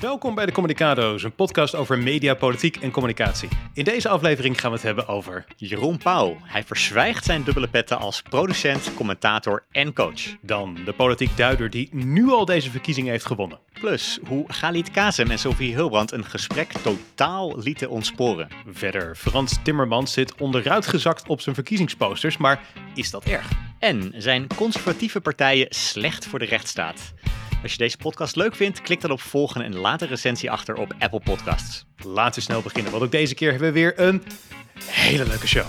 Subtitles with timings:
[0.00, 3.48] Welkom bij de Communicado's, een podcast over media, politiek en communicatie.
[3.74, 6.36] In deze aflevering gaan we het hebben over Jeroen Pauw.
[6.42, 10.36] Hij verzwijgt zijn dubbele petten als producent, commentator en coach.
[10.40, 13.58] dan de politiek duider die nu al deze verkiezing heeft gewonnen.
[13.72, 18.48] Plus hoe Galit Kazem en Sophie Hilbrand een gesprek totaal lieten ontsporen.
[18.66, 22.62] Verder, Frans Timmermans zit onderuitgezakt op zijn verkiezingsposters, maar
[22.94, 23.48] is dat erg?
[23.78, 27.12] En zijn conservatieve partijen slecht voor de rechtsstaat.
[27.62, 30.74] Als je deze podcast leuk vindt, klik dan op volgen en laat een recensie achter
[30.74, 31.84] op Apple Podcasts.
[31.96, 34.22] Laten we snel beginnen, want ook deze keer hebben we weer een
[34.84, 35.66] hele leuke show.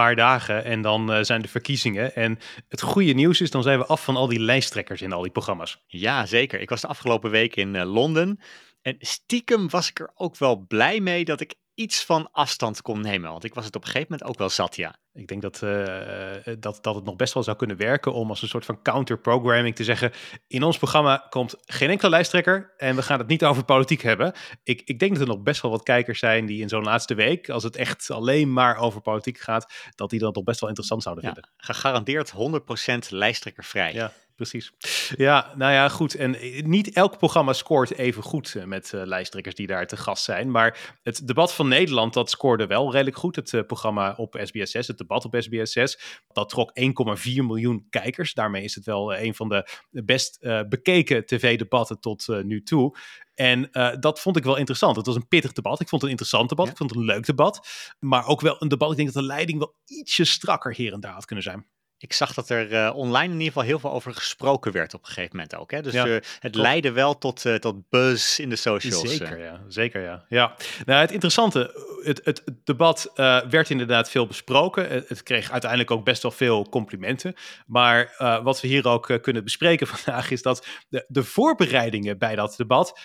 [0.00, 2.14] Paar dagen en dan eh, zijn de verkiezingen.
[2.14, 5.22] En het goede nieuws is, dan zijn we af van al die lijsttrekkers in al
[5.22, 5.82] die programma's.
[5.86, 6.60] Ja, zeker.
[6.60, 8.40] Ik was de afgelopen week in eh, Londen.
[8.82, 13.00] En stiekem was ik er ook wel blij mee dat ik iets van afstand kon
[13.00, 13.30] nemen.
[13.30, 14.96] Want ik was het op een gegeven moment ook wel zat, ja.
[15.16, 18.28] Ik denk dat, eh, eh, dat, dat het nog best wel zou kunnen werken om
[18.28, 20.12] als een soort van counter-programming te zeggen:
[20.46, 24.32] in ons programma komt geen enkele lijsttrekker en we gaan het niet over politiek hebben.
[24.62, 27.14] Ik, ik denk dat er nog best wel wat kijkers zijn die in zo'n laatste
[27.14, 30.68] week, als het echt alleen maar over politiek gaat, dat die dat nog best wel
[30.68, 31.52] interessant zouden ja vinden.
[31.56, 33.92] gegarandeerd 100% lijsttrekkervrij.
[33.92, 34.72] Ja, precies.
[35.16, 36.14] Ja, nou ja, goed.
[36.14, 40.50] En eh, niet elk programma scoort even goed met lijsttrekkers die daar te gast zijn.
[40.50, 43.36] Maar het debat van Nederland, dat scoorde wel redelijk goed.
[43.36, 48.34] Het programma op SBS6, het debat op SBS6, dat trok 1,4 miljoen kijkers.
[48.34, 49.68] Daarmee is het wel eh, een van de
[50.04, 52.96] best eh, bekeken tv-debatten tot eh, nu toe.
[53.34, 53.68] En
[54.00, 54.96] dat vond ik wel interessant.
[54.96, 55.80] Het was een pittig debat.
[55.80, 56.64] Ik vond het een interessant debat.
[56.66, 56.72] Ja.
[56.72, 57.68] Ik vond het een leuk debat.
[58.00, 58.90] Maar ook wel een debat.
[58.90, 61.66] Ik denk dat de leiding wel ietsje strakker hier en daar had kunnen zijn.
[62.04, 65.00] Ik zag dat er eh, online in ieder geval heel veel over gesproken werd op
[65.00, 65.70] een gegeven moment ook.
[65.70, 65.82] Hè?
[65.82, 69.16] Dus Ja, eh, het leidde wel tot, eh, tot buzz in de socials.
[69.16, 69.60] Zeker, ja.
[69.68, 70.24] Zeker, ja.
[70.28, 70.54] ja.
[70.84, 71.58] Nou, het interessante,
[72.02, 73.12] het, het, het debat
[73.50, 74.88] werd inderdaad veel besproken.
[74.88, 77.34] Het, het kreeg uiteindelijk ook best wel veel complimenten.
[77.66, 82.54] Maar wat we hier ook kunnen bespreken vandaag is dat de, de voorbereidingen bij dat
[82.56, 82.98] debat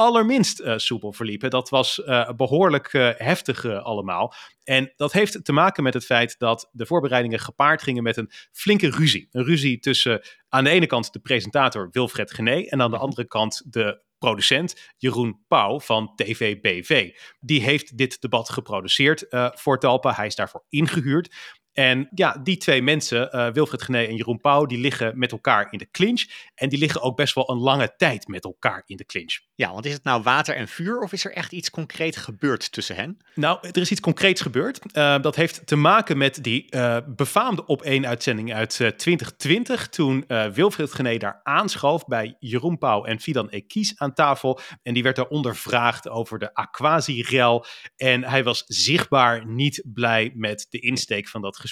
[0.00, 1.50] allerminst soepel verliepen.
[1.50, 4.34] Dat was eh, behoorlijk eh, heftig allemaal.
[4.70, 8.30] En dat heeft te maken met het feit dat de voorbereidingen gepaard gingen met een
[8.52, 9.28] flinke ruzie.
[9.30, 13.26] Een ruzie tussen aan de ene kant de presentator Wilfred Gené en aan de andere
[13.26, 17.10] kant de producent Jeroen Pauw van TVBV.
[17.40, 20.12] Die heeft dit debat geproduceerd eh, voor Talpa.
[20.12, 21.34] Hij is daarvoor ingehuurd.
[21.80, 25.68] En ja, die twee mensen, eh, Wilfred Gené en Jeroen Pauw, die liggen met elkaar
[25.70, 26.24] in de clinch.
[26.54, 29.40] En die liggen ook best wel een lange tijd met elkaar in de clinch.
[29.60, 32.72] Ja, want is het nou water en vuur of is er echt iets concreet gebeurd
[32.72, 33.18] tussen hen?
[33.34, 34.92] Nou, er is iets concreets gebeurd.
[34.92, 39.88] Eh, dat heeft te maken met die eh, befaamde op één uitzending uit eh, 2020.
[39.88, 44.60] Toen Wilfred Gené daar aanschoof bij Jeroen Pauw en Fidan Ekies aan tafel.
[44.82, 47.64] En die werd daar ondervraagd over de Aquasi-rel.
[47.96, 51.69] En hij was zichtbaar niet blij met de insteek van dat gesprek.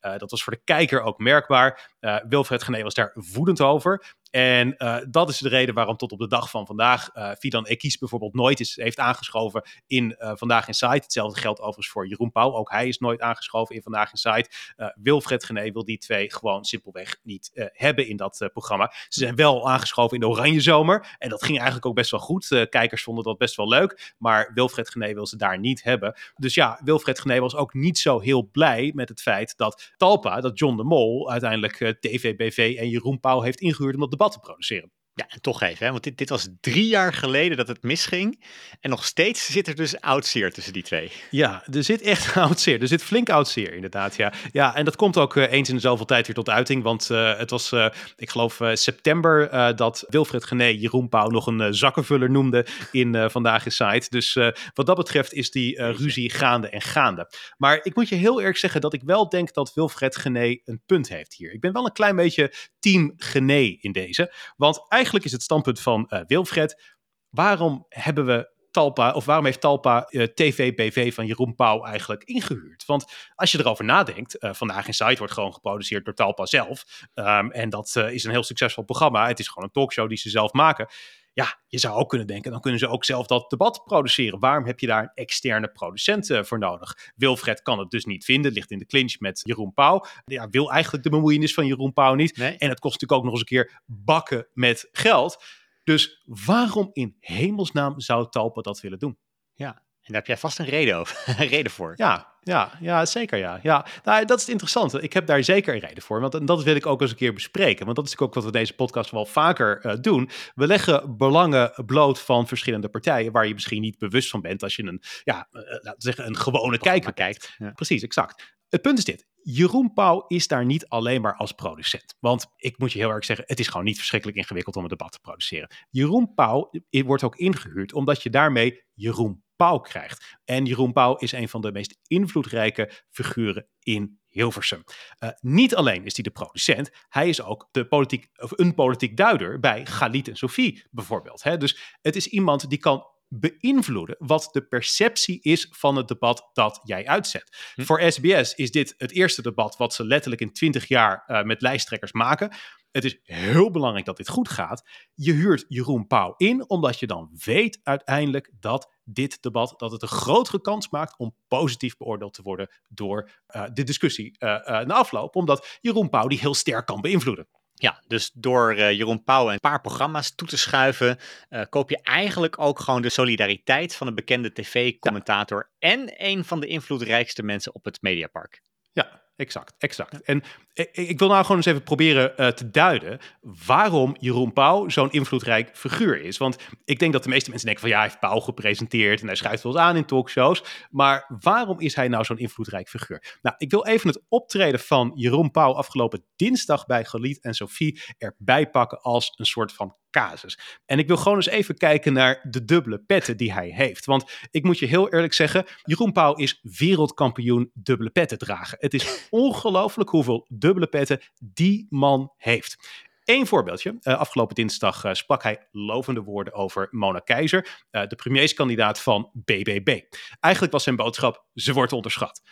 [0.00, 1.94] Eh, dat was voor de kijker ook merkbaar.
[2.00, 4.16] Eh, Wilfred Gené was daar woedend over.
[4.36, 7.66] En eh, dat is de reden waarom tot op de dag van vandaag eh Fidan
[7.66, 10.92] Ekies bijvoorbeeld nooit is, heeft aangeschoven in eh, Vandaag in Site.
[10.92, 12.54] Hetzelfde geldt overigens voor Jeroen Pauw.
[12.54, 14.74] Ook hij is nooit aangeschoven in Vandaag in.
[14.76, 18.92] Eh, Wilfred Gené wil die twee gewoon simpelweg niet hebben in dat programma.
[19.08, 21.16] Ze zijn wel aangeschoven in de Oranje Zomer.
[21.18, 22.66] En dat ging eigenlijk ook best wel goed.
[22.70, 24.14] Kijkers vonden dat best wel leuk.
[24.18, 26.14] Maar Wilfred Gené wil ze daar niet hebben.
[26.36, 30.40] Dus ja, Wilfred Gené was ook niet zo heel blij met het feit dat Talpa,
[30.40, 34.92] dat John de Mol, uiteindelijk TVBV en Jeroen Pauw heeft ingehuurd om dat te produceren.
[35.18, 35.90] Ja, en toch even, hè?
[35.90, 38.44] want dit, dit was drie jaar geleden dat het misging.
[38.80, 41.12] En nog steeds zit er dus oud zeer tussen die twee.
[41.30, 42.80] Ja, er zit echt oud zeer.
[42.80, 44.16] Er zit flink oud zeer, inderdaad.
[44.16, 46.82] Ja, ja en dat komt ook eh, eens in de zoveel tijd weer tot uiting.
[46.82, 51.74] Want eh, het was, eh, ik geloof, september dat Wilfred Gené Jeroen Pauw nog een
[51.74, 54.06] zakkenvuller noemde in Vandaag in Site.
[54.08, 54.34] Dus
[54.74, 57.30] wat dat betreft is die ruzie gaande en gaande.
[57.56, 60.82] Maar ik moet je heel eerlijk zeggen dat ik wel denk dat Wilfred Gené een
[60.86, 61.52] punt heeft hier.
[61.52, 64.34] Ik ben wel een klein beetje team Gené in deze.
[64.56, 66.96] Want eigenlijk is het standpunt van eh, Wilfred,
[67.30, 72.84] waarom hebben we Talpa, of waarom heeft Talpa eh, TV-BV van Jeroen Pauw eigenlijk ingehuurd?
[72.86, 73.04] Want
[73.34, 77.06] als je erover nadenkt, eh, Vandaag in Site wordt gewoon geproduceerd door Talpa zelf.
[77.14, 79.26] Ehm, en dat is een heel succesvol programma.
[79.26, 80.88] Het is gewoon een talkshow die ze zelf maken.
[81.36, 84.38] Ja, je zou ook kunnen denken, dan kunnen ze ook zelf dat debat produceren.
[84.38, 87.12] Waarom heb je daar een externe producent eh, voor nodig?
[87.16, 90.04] Wilfred kan het dus niet vinden, ligt in de clinch met Jeroen Pauw.
[90.24, 92.36] Ja, wil eigenlijk de bemoeienis van Jeroen Pauw niet.
[92.36, 92.56] Nee?
[92.56, 95.44] En het kost natuurlijk ook nog eens een keer bakken met geld.
[95.84, 99.18] Dus waarom in hemelsnaam zou Talpa dat willen doen?
[99.54, 101.92] Ja, en daar heb jij vast een reden, over, een reden voor.
[101.96, 103.58] Ja, Ja, ja, zeker ja.
[103.62, 103.86] ja.
[104.04, 105.00] Nou, dat is het interessante.
[105.00, 106.20] Ik heb daar zeker een reden voor.
[106.20, 107.84] Want en dat wil ik ook eens een keer bespreken.
[107.84, 110.30] Want dat is ook wat we deze podcast wel vaker uh, doen.
[110.54, 113.32] We leggen belangen bloot van verschillende partijen...
[113.32, 116.26] waar je misschien niet bewust van bent als je een, ja, uh, laten we zeggen,
[116.26, 117.54] een gewone kijker kijkt.
[117.58, 117.70] Ja.
[117.70, 118.54] Precies, exact.
[118.68, 119.26] Het punt is dit.
[119.42, 122.16] Jeroen Pauw is daar niet alleen maar als producent.
[122.20, 124.88] Want ik moet je heel erg zeggen, het is gewoon niet verschrikkelijk ingewikkeld om een
[124.88, 125.70] debat te produceren.
[125.90, 130.38] Jeroen Pauw wordt ook ingehuurd omdat je daarmee Jeroen Pauw krijgt.
[130.44, 134.84] En Jeroen Pauw is een van de meest invloedrijke figuren in Hilversum.
[135.18, 139.16] Uh, niet alleen is hij de producent, hij is ook de politiek, of een politiek
[139.16, 141.42] duider bij Galit en Sophie bijvoorbeeld.
[141.42, 141.56] Hè?
[141.56, 146.80] Dus het is iemand die kan beïnvloeden wat de perceptie is van het debat dat
[146.84, 147.72] jij uitzet.
[147.74, 147.82] Hm.
[147.82, 151.62] Voor SBS is dit het eerste debat wat ze letterlijk in 20 jaar uh, met
[151.62, 152.52] lijsttrekkers maken.
[152.96, 154.88] Het is heel belangrijk dat dit goed gaat.
[155.14, 160.02] Je huurt Jeroen Pauw in, omdat je dan weet uiteindelijk dat dit debat dat het
[160.02, 164.80] een grotere kans maakt om positief beoordeeld te worden door uh, de discussie uh, uh,
[164.80, 165.36] na afloop.
[165.36, 167.48] Omdat Jeroen Pauw die heel sterk kan beïnvloeden.
[167.74, 171.18] Ja, dus door uh, Jeroen Pauw een paar programma's toe te schuiven,
[171.50, 175.90] uh, koop je eigenlijk ook gewoon de solidariteit van een bekende tv-commentator ja.
[175.90, 178.62] en een van de invloedrijkste mensen op het Mediapark.
[178.92, 180.22] Ja, exact, exact.
[180.22, 180.42] En
[180.72, 183.18] ik, ik, wil nou gewoon eens even proberen uh, te duiden
[183.66, 186.38] waarom Jeroen Pauw zo'n invloedrijk figuur is.
[186.38, 189.26] Want ik denk dat de meeste mensen denken van ja, hij heeft Pauw gepresenteerd en
[189.26, 190.64] hij schuift wel eens aan in talkshows.
[190.90, 193.38] Maar waarom is hij nou zo'n invloedrijk figuur?
[193.42, 198.02] Nou, ik wil even het optreden van Jeroen Pauw afgelopen dinsdag bij Galit en Sophie
[198.18, 200.58] erbij pakken als een soort van casus.
[200.86, 204.04] En ik wil gewoon eens even kijken naar de dubbele petten die hij heeft.
[204.04, 208.78] Want ik moet je heel eerlijk zeggen, Jeroen Pauw is wereldkampioen dubbele petten dragen.
[208.80, 213.04] Het is ongelooflijk hoeveel dubbele petten die man heeft.
[213.24, 213.98] Eén voorbeeldje.
[214.02, 219.30] Uh, afgelopen dinsdag uh, sprak hij lovende woorden over Mona Keizer, uh, de premierskandidaat van
[219.32, 220.00] BBB.
[220.40, 222.42] Eigenlijk was zijn boodschap: ze wordt onderschat.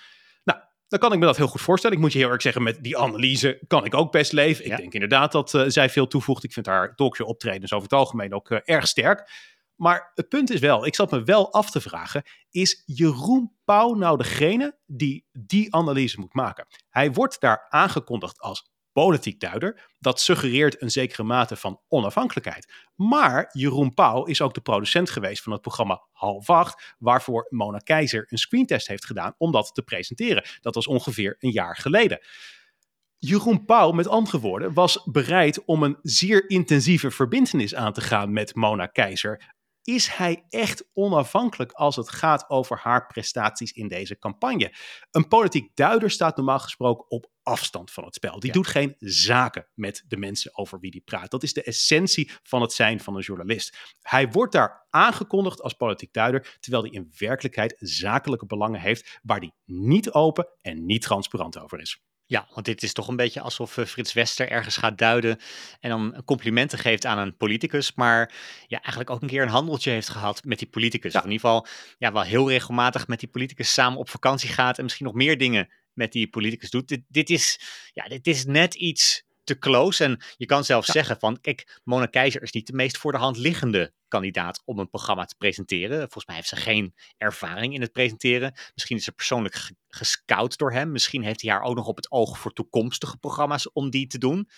[0.44, 1.97] Nou, dan kan ik me dat heel goed voorstellen.
[1.97, 4.65] Ik moet je heel erg zeggen, met die analyse kan ik ook best leven.
[4.65, 4.76] Ik ja.
[4.76, 6.44] denk inderdaad dat zij veel toevoegt.
[6.44, 9.31] Ik vind haar talkshow optredens over het algemeen ook erg sterk.
[9.76, 13.94] Maar het punt is wel, ik zat me wel af te vragen, is Jeroen Pauw
[13.94, 16.67] nou degene die die analyse moet maken?
[16.88, 19.91] Hij wordt daar aangekondigd als politiek duider.
[19.99, 22.73] Dat suggereert een zekere mate van onafhankelijkheid.
[22.94, 27.79] Maar Jeroen Pauw is ook de producent geweest van het programma Half Acht, waarvoor Mona
[27.79, 30.44] Keizer een screentest heeft gedaan om dat te presenteren.
[30.61, 32.19] Dat was ongeveer een jaar geleden.
[33.19, 38.32] Jeroen Pauw, met andere woorden, was bereid om een zeer intensieve verbindenis aan te gaan
[38.32, 39.53] met Mona Keizer
[39.84, 44.75] is hij echt onafhankelijk als het gaat over haar prestaties in deze campagne?
[45.10, 48.40] Een politiek duider staat normaal gesproken op afstand van het spel.
[48.40, 48.52] Die ja.
[48.54, 51.31] doet geen zaken met de mensen over wie die praat.
[51.31, 53.96] Dat is de essentie van het zijn van een journalist.
[54.00, 59.38] Hij wordt daar aangekondigd als politiek duider, terwijl hij in werkelijkheid zakelijke belangen heeft waar
[59.38, 62.02] hij niet open en niet transparant over is.
[62.26, 65.38] Ja, want dit is toch een beetje alsof uh, Frits Wester ergens gaat duiden
[65.81, 68.32] en dan complimenten geeft aan een politicus, maar
[68.67, 71.12] ja, eigenlijk ook een keer een handeltje heeft gehad met die politicus.
[71.12, 71.19] Ja.
[71.19, 71.67] Of in ieder geval
[71.99, 75.38] ja, wel heel regelmatig met die politicus samen op vakantie gaat en misschien nog meer
[75.38, 76.88] dingen met die politicus doet.
[76.88, 77.61] Dit, dit, is,
[77.93, 80.05] ja, dit is net iets te close.
[80.05, 80.93] En je kan zelfs ja.
[80.93, 84.79] zeggen van, kijk, Mona Keizer is niet de meest voor de hand liggende kandidaat om
[84.79, 85.99] een programma te presenteren.
[85.99, 88.55] Volgens mij heeft ze geen ervaring in het presenteren.
[88.75, 90.93] Misschien is ze persoonlijk gescout door hem.
[90.93, 94.18] Misschien heeft hij haar ook nog op het oog voor toekomstige programma's om die te
[94.18, 94.49] doen.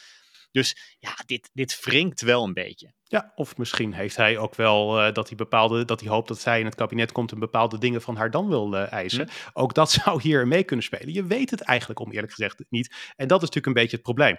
[0.51, 2.93] Dus ja, dit, dit wringt wel een beetje.
[3.03, 6.41] Ja, of misschien heeft hij ook wel uh, dat hij bepaalde, dat hij hoopt dat
[6.41, 9.29] zij in het kabinet komt en bepaalde dingen van haar dan wil uh, eisen.
[9.29, 9.49] Hm.
[9.53, 11.13] Ook dat zou hier mee kunnen spelen.
[11.13, 12.95] Je weet het eigenlijk om eerlijk gezegd niet.
[13.17, 14.39] En dat is natuurlijk een beetje het probleem.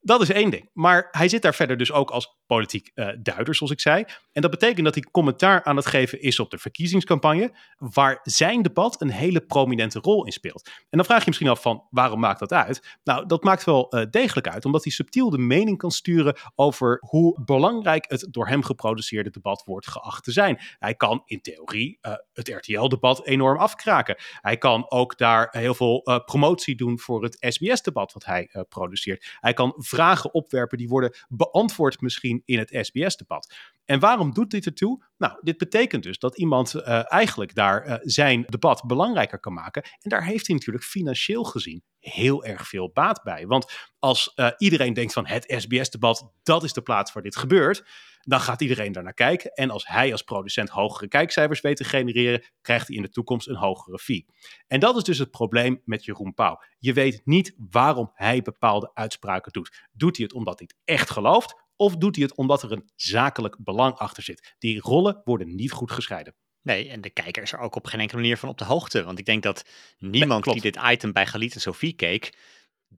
[0.00, 0.70] Dat is één ding.
[0.72, 4.04] Maar hij zit daar verder dus ook als politiek uh, duider, zoals ik zei.
[4.32, 8.62] En dat betekent dat hij commentaar aan het geven is op de verkiezingscampagne, waar zijn
[8.62, 10.66] debat een hele prominente rol in speelt.
[10.66, 12.98] En dan vraag je misschien af van, waarom maakt dat uit?
[13.04, 16.98] Nou, dat maakt wel uh, degelijk uit, omdat hij subtiel de mening kan sturen over
[17.00, 20.60] hoe belangrijk het door hem geproduceerde debat wordt geacht te zijn.
[20.78, 24.16] Hij kan in theorie uh, het RTL-debat enorm afkraken.
[24.40, 29.36] Hij kan ook daar heel veel promotie doen voor het SBS-debat wat hij produceert.
[29.40, 33.54] Hij kan vragen opwerpen die worden beantwoord misschien in het SBS-debat.
[33.84, 35.04] En waarom doet dit ertoe?
[35.18, 39.82] Nou, dit betekent dus dat iemand uh, eigenlijk daar uh, zijn debat belangrijker kan maken.
[39.82, 43.46] En daar heeft hij natuurlijk financieel gezien heel erg veel baat bij.
[43.46, 47.84] Want als uh, iedereen denkt van het SBS-debat, dat is de plaats waar dit gebeurt,
[48.26, 49.52] dan gaat iedereen daar naar kijken.
[49.52, 53.48] En als hij als producent hogere kijkcijfers weet te genereren, krijgt hij in de toekomst
[53.48, 54.26] een hogere fee.
[54.66, 56.58] En dat is dus het probleem met Jeroen Pauw.
[56.78, 59.88] Je weet niet waarom hij bepaalde uitspraken doet.
[59.92, 61.64] Doet hij het omdat hij het echt gelooft?
[61.76, 64.54] Of doet hij het omdat er een zakelijk belang achter zit?
[64.58, 66.34] Die rollen worden niet goed gescheiden.
[66.62, 69.04] Nee, en de kijker is er ook op geen enkele manier van op de hoogte.
[69.04, 69.64] Want ik denk dat
[69.98, 72.38] niemand die dit item bij Galit en Sophie keek,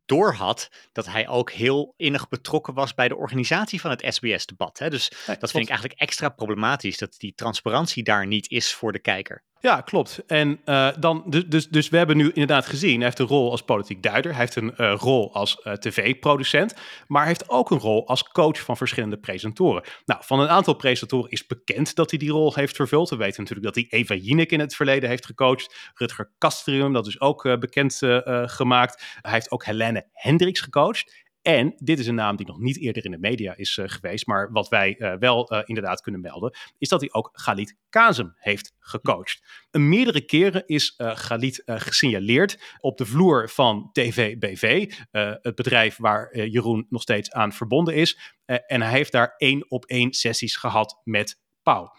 [0.07, 4.77] doorhad dat hij ook heel innig betrokken was bij de organisatie van het SBS-debat.
[4.77, 8.99] Dus dat vind ik eigenlijk extra problematisch, dat die transparantie daar niet is voor de
[8.99, 9.43] kijker.
[9.61, 10.23] Ja, klopt.
[10.27, 13.51] En uh, dan, dus, dus, dus we hebben nu inderdaad gezien, hij heeft een rol
[13.51, 16.75] als politiek duider, hij heeft een uh, rol als uh, tv-producent,
[17.07, 19.83] maar hij heeft ook een rol als coach van verschillende presentatoren.
[20.05, 23.11] Nou, van een aantal presentatoren is bekend dat hij die rol heeft vervuld.
[23.11, 27.07] We weten natuurlijk dat hij Eva Jinek in het verleden heeft gecoacht, Rutger Kastrium, dat
[27.07, 27.99] is ook bekend
[28.45, 29.03] gemaakt.
[29.21, 31.27] Hij heeft ook Helene Hendricks gecoacht.
[31.49, 34.27] En dit is een naam die nog niet eerder in de media is uh, geweest,
[34.27, 38.35] maar wat wij uh, wel uh, inderdaad kunnen melden, is dat hij ook Galit Kazem
[38.37, 39.67] heeft gecoacht.
[39.71, 46.47] Een meerdere keren is Galit gesignaleerd op de vloer van TV BV, het bedrijf waar
[46.49, 48.37] Jeroen nog steeds aan verbonden is.
[48.45, 51.93] en hij heeft daar één op één sessies gehad met Pauw.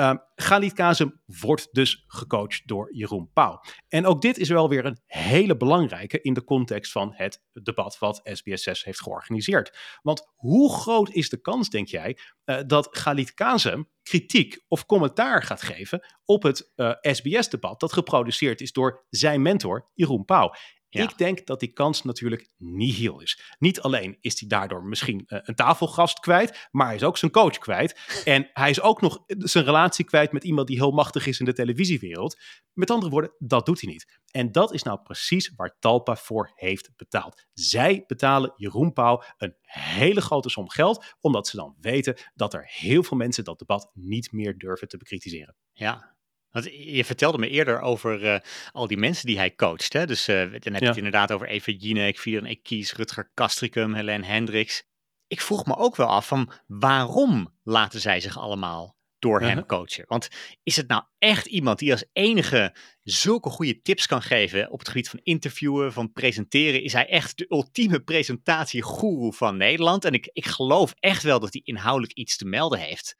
[0.00, 3.60] Uh, Galit Kazem wordt dus gecoacht door Jeroen Pauw.
[3.88, 7.98] En ook dit is wel weer een hele belangrijke in de context van het debat
[7.98, 9.78] wat SBS6 heeft georganiseerd.
[10.02, 15.42] Want hoe groot is de kans, denk jij, uh, dat Galit Kazem kritiek of commentaar
[15.42, 20.54] gaat geven op het eh, SBS-debat dat geproduceerd is door zijn mentor Jeroen Pauw?
[20.88, 23.54] Ik denk dat die kans natuurlijk nihil is.
[23.58, 27.30] Niet alleen is hij daardoor misschien uh, een tafelgast kwijt, maar hij is ook zijn
[27.30, 27.94] coach kwijt.
[28.24, 31.44] En hij is ook nog zijn relatie kwijt met iemand die heel machtig is in
[31.44, 32.40] de televisiewereld.
[32.72, 34.20] Met andere woorden, dat doet hij niet.
[34.30, 37.46] En dat is nou precies waar Talpa voor heeft betaald.
[37.52, 42.64] Zij betalen Jeroen Pauw een hele grote som geld, omdat ze dan weten dat er
[42.66, 45.56] heel veel mensen dat debat niet meer durven te bekritiseren.
[45.72, 46.15] Ja,
[46.50, 48.38] want je vertelde me eerder over uh,
[48.72, 49.92] al die mensen die hij coacht.
[49.92, 50.06] Hè?
[50.06, 50.86] Dus uh, dan heb je ja.
[50.86, 54.84] het inderdaad over Eva Jinek, Fidan Ekies, Rutger Kastricum, Helene Hendricks.
[55.26, 59.66] Ik vroeg me ook wel af van waarom laten zij zich allemaal door hem uh-huh.
[59.66, 60.04] coachen?
[60.08, 60.28] Want
[60.62, 64.88] is het nou echt iemand die als enige zulke goede tips kan geven op het
[64.88, 66.82] gebied van interviewen, van presenteren?
[66.82, 70.04] Is hij echt de ultieme presentatiegoeroe van Nederland?
[70.04, 73.16] En ik, ik geloof echt wel dat hij inhoudelijk iets te melden heeft.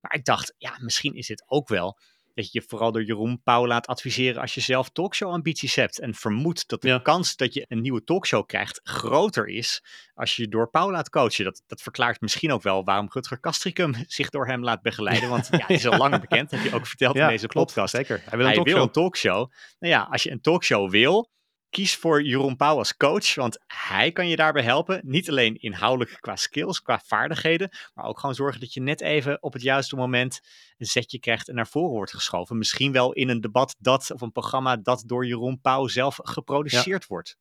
[0.00, 1.98] Maar ik dacht, ja, misschien is dit ook wel
[2.36, 5.98] dat je je vooral door Jeroen Pauw laat adviseren als je zelf talkshow-ambities hebt.
[5.98, 9.82] En vermoedt dat de kans dat je een nieuwe talkshow krijgt groter is
[10.14, 11.44] als je je door Pauw laat coachen.
[11.44, 15.28] Dat, dat verklaart misschien ook wel waarom Rutger Kastricum zich door hem laat begeleiden.
[15.28, 17.94] Want ja, hij is al langer bekend, heb je ook verteld in deze klopt, podcast.
[17.94, 18.22] Zeker.
[18.24, 18.74] Hij wil een, hij talkshow.
[18.74, 19.50] Wil een talkshow.
[19.78, 21.30] Nou ja, als je een talkshow wil,
[21.70, 25.00] kies voor Jeroen Pauw als coach, want hij kan je daarbij helpen.
[25.04, 29.42] Niet alleen inhoudelijk qua skills, qua vaardigheden, maar ook gewoon zorgen dat je net even
[29.42, 30.40] op het juiste moment
[30.76, 32.58] een zetje krijgt en naar voren wordt geschoven.
[32.58, 37.06] Misschien wel in een debat dat, of een programma dat door Jeroen Pauw zelf geproduceerd
[37.06, 37.36] wordt.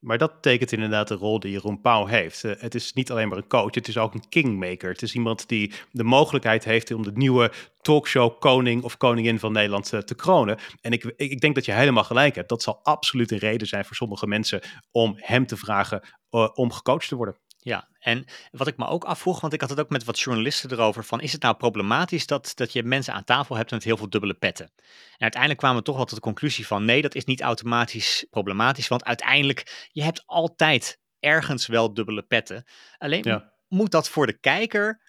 [0.00, 2.44] Maar dat tekent inderdaad de rol die Jeroen Pauw heeft.
[2.44, 4.90] Uh, het is niet alleen maar een coach, het is ook een kingmaker.
[4.90, 9.52] Het is iemand die de mogelijkheid heeft om de nieuwe talkshow koning of koningin van
[9.52, 10.58] Nederland uh, te kronen.
[10.80, 12.48] En ik, ik denk dat je helemaal gelijk hebt.
[12.48, 16.72] Dat zal absoluut een reden zijn voor sommige mensen om hem te vragen uh, om
[16.72, 17.36] gecoacht te worden.
[17.62, 20.72] Ja, en wat ik me ook afvroeg, want ik had het ook met wat journalisten
[20.72, 23.96] erover, van is het nou problematisch dat, dat je mensen aan tafel hebt met heel
[23.96, 24.72] veel dubbele petten?
[24.86, 28.26] En uiteindelijk kwamen we toch wel tot de conclusie van nee, dat is niet automatisch
[28.30, 32.64] problematisch, want uiteindelijk, je hebt altijd ergens wel dubbele petten.
[32.98, 35.02] Alleen moet dat voor de kijker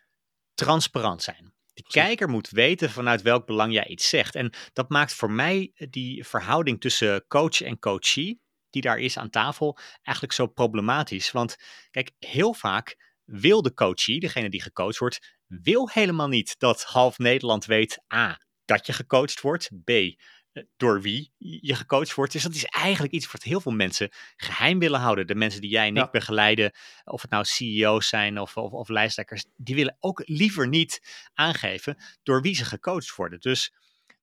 [0.54, 1.54] transparant zijn.
[1.74, 4.36] De kijker moet weten vanuit welk belang jij iets zegt.
[4.36, 8.42] En dat maakt voor mij die verhouding tussen coach en coachee,
[8.72, 11.32] die daar is aan tafel eigenlijk zo problematisch.
[11.32, 11.56] Want
[11.92, 17.18] kijk, heel vaak wil de coachie, degene die gecoacht wordt, wil helemaal niet dat half
[17.18, 22.32] Nederland weet A, dat je gecoacht wordt, B, eh, door wie je gecoacht wordt.
[22.32, 25.28] Dus dat is eigenlijk iets wat heel veel mensen geheim willen houden.
[25.28, 26.72] De mensen die jij en ik begeleiden,
[27.04, 31.02] of het nou CEO's zijn of, of, of lijsttrekkers, die willen ook liever niet
[31.34, 33.40] aangeven door wie ze gecoacht worden.
[33.40, 33.74] Dus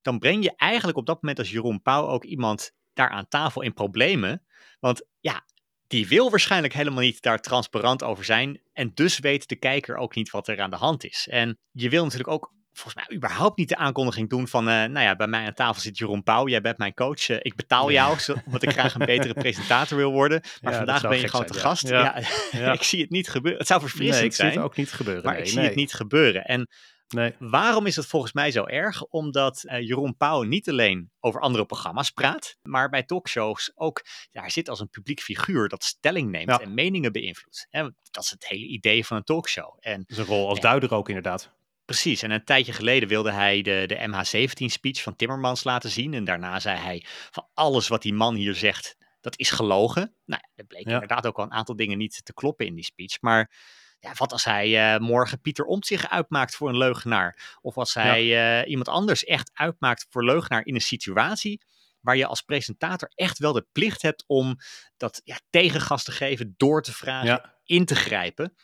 [0.02, 3.62] dan breng je eigenlijk op dat moment als Jeroen Pauw ook iemand daar aan tafel
[3.62, 4.46] in problemen.
[4.80, 5.44] Want ja,
[5.86, 8.60] die wil waarschijnlijk helemaal niet daar transparant over zijn.
[8.72, 11.28] En dus weet de kijker ook niet wat er aan de hand is.
[11.30, 15.00] En je wil natuurlijk ook volgens mij überhaupt niet de aankondiging doen van, uh, nou
[15.00, 17.90] ja, bij mij aan tafel zit Jeroen Pauw, jij bent mijn coach, uh, ik betaal
[17.90, 20.40] jou, omdat ik graag een betere presentator wil worden.
[20.60, 21.88] Maar ja, vandaag ben je gewoon te gast.
[21.88, 22.22] Ja.
[22.50, 22.72] ja.
[22.72, 23.58] ik zie het niet gebeuren.
[23.58, 24.50] Het zou verfrissend nee, ik zijn.
[24.50, 25.24] zie het ook niet gebeuren.
[25.24, 26.44] Maar nee, ik zie het niet gebeuren.
[26.44, 26.68] En
[27.08, 27.34] Nee.
[27.38, 29.04] Waarom is het volgens mij zo erg?
[29.04, 34.50] Omdat uh, Jeroen Pauw niet alleen over andere programma's praat, maar bij talkshows ook daar
[34.50, 37.66] zit als een publiek figuur dat stelling neemt en meningen beïnvloedt.
[37.70, 39.76] En dat is het hele idee van een talkshow.
[39.80, 41.56] En, Zijn rol als duider ook inderdaad.
[41.84, 46.14] Precies, en een tijdje geleden wilde hij de, de MH17-speech van Timmermans laten zien.
[46.14, 50.14] En daarna zei hij van alles wat die man hier zegt, dat is gelogen.
[50.24, 53.20] Nou, er bleek inderdaad ook al een aantal dingen niet te kloppen in die speech.
[53.20, 53.52] Maar
[54.00, 57.58] ja, wat als hij uh, morgen Pieter Omtzigt uitmaakt voor een leugenaar?
[57.60, 58.24] Of als hij
[58.62, 61.62] uh, iemand anders echt uitmaakt voor leugenaar in een situatie
[62.00, 64.56] waar je als presentator echt wel de plicht hebt om
[64.96, 68.54] dat ja, tegengas te geven, door te vragen, in te grijpen.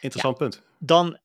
[0.00, 0.62] Interessant punt.
[0.78, 1.18] Dan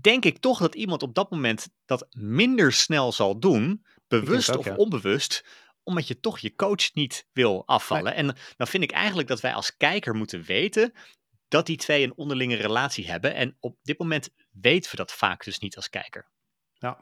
[0.00, 4.68] denk ik toch dat iemand op dat moment dat minder snel zal doen, bewust of
[4.68, 5.44] onbewust,
[5.82, 8.14] omdat je toch je coach niet wil afvallen.
[8.14, 10.92] En dan vind ik eigenlijk dat wij als kijker moeten weten
[11.52, 13.34] dat die twee een onderlinge relatie hebben.
[13.34, 16.30] En op dit moment weten we dat vaak dus niet als kijker.
[16.78, 16.98] Ja,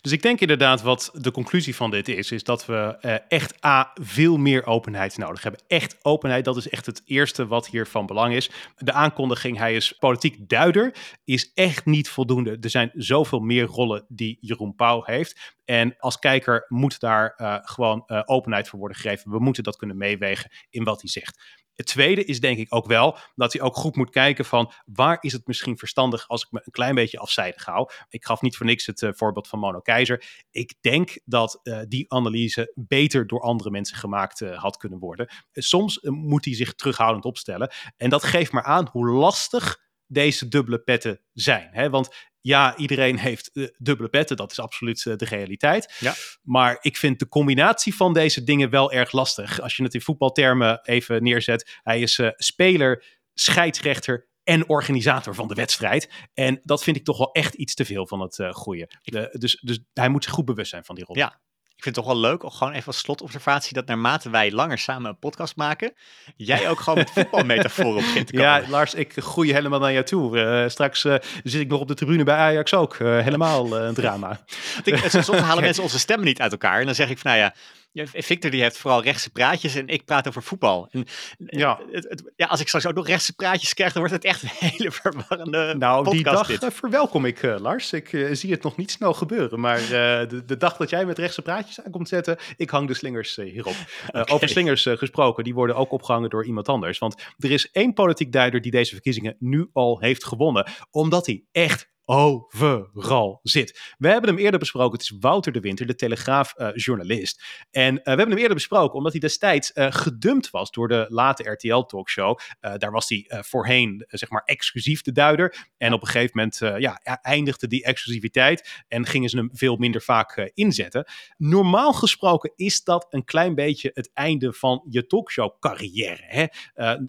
[0.00, 3.64] dus ik denk inderdaad wat de conclusie van dit is, is dat we uh, echt
[3.64, 5.60] A, veel meer openheid nodig hebben.
[5.66, 8.50] Echt openheid, dat is echt het eerste wat hier van belang is.
[8.76, 10.94] De aankondiging, hij is politiek duider,
[11.24, 12.56] is echt niet voldoende.
[12.60, 15.54] Er zijn zoveel meer rollen die Jeroen Pauw heeft.
[15.64, 19.30] En als kijker moet daar uh, gewoon uh, openheid voor worden gegeven.
[19.30, 21.61] We moeten dat kunnen meewegen in wat hij zegt.
[21.74, 25.18] Het tweede is denk ik ook wel dat hij ook goed moet kijken van waar
[25.20, 27.90] is het misschien verstandig als ik me een klein beetje afzijdig hou.
[28.08, 30.44] Ik gaf niet voor niks het uh, voorbeeld van Mono Keizer.
[30.50, 35.28] Ik denk dat uh, die analyse beter door andere mensen gemaakt uh, had kunnen worden.
[35.52, 37.72] soms moet hij zich terughoudend opstellen.
[37.96, 41.68] En dat geeft maar aan hoe lastig deze dubbele petten zijn.
[41.72, 41.90] Hè?
[41.90, 45.94] Want ja, iedereen heeft uh, dubbele petten, dat is absoluut uh, de realiteit.
[45.98, 46.14] Ja.
[46.42, 49.60] Maar ik vind de combinatie van deze dingen wel erg lastig.
[49.60, 55.48] Als je het in voetbaltermen even neerzet, hij is uh, speler, scheidsrechter en organisator van
[55.48, 56.10] de wedstrijd.
[56.34, 58.90] En dat vind ik toch wel echt iets te veel van het goede.
[59.32, 61.16] dus, dus hij moet zich goed bewust zijn van die rol.
[61.16, 61.40] Ja,
[61.82, 65.10] ik vind het toch wel leuk, gewoon even als slotobservatie, dat naarmate wij langer samen
[65.10, 65.92] een podcast maken,
[66.36, 68.48] jij ook gewoon met voetbalmetaforen begint te komen.
[68.48, 70.38] Ja, Lars, ik groei helemaal naar jou toe.
[70.38, 72.98] Uh, straks uh, zit ik nog op de tribune bij Ajax ook.
[72.98, 74.40] Uh, helemaal een drama.
[74.84, 76.80] ik, soms halen mensen onze stemmen niet uit elkaar.
[76.80, 77.54] En dan zeg ik van, nou ja,
[77.94, 80.88] Victor die heeft vooral rechtse praatjes en ik praat over voetbal.
[80.90, 81.06] En,
[81.38, 81.80] ja.
[81.90, 84.48] Het, ja, als ik straks ook nog rechtse praatjes krijg, dan wordt het echt een
[84.70, 86.74] hele verwarrende Nou, die dag dit.
[86.74, 87.92] verwelkom ik, uh, Lars.
[87.92, 89.60] Ik uh, zie het nog niet snel gebeuren.
[89.60, 92.94] Maar uh, de, de, dag dat jij met rechtse praatjes aankomt zetten, ik hang de
[92.94, 93.76] slingers hierop.
[94.12, 94.34] Okay.
[94.34, 96.98] Over slingers gesproken, die worden ook opgehangen door iemand anders.
[96.98, 101.44] Want er is één politiek duider die deze verkiezingen nu al heeft gewonnen, omdat hij
[101.52, 103.94] echt overal zit.
[103.98, 104.92] We hebben hem eerder besproken.
[104.92, 107.42] Het is Wouter de Winter, de Telegraaf-journalist.
[107.70, 111.06] en uh, we hebben hem eerder besproken omdat hij destijds uh, gedumpt was door de
[111.08, 112.38] late RTL-talkshow.
[112.60, 115.70] Daar was hij voorheen, zeg maar, exclusief de duider.
[115.76, 120.02] En op een gegeven moment ja, eindigde die exclusiviteit en gingen ze hem veel minder
[120.02, 121.04] vaak inzetten.
[121.36, 126.52] Normaal gesproken is dat een klein beetje het einde van je talkshow-carrière.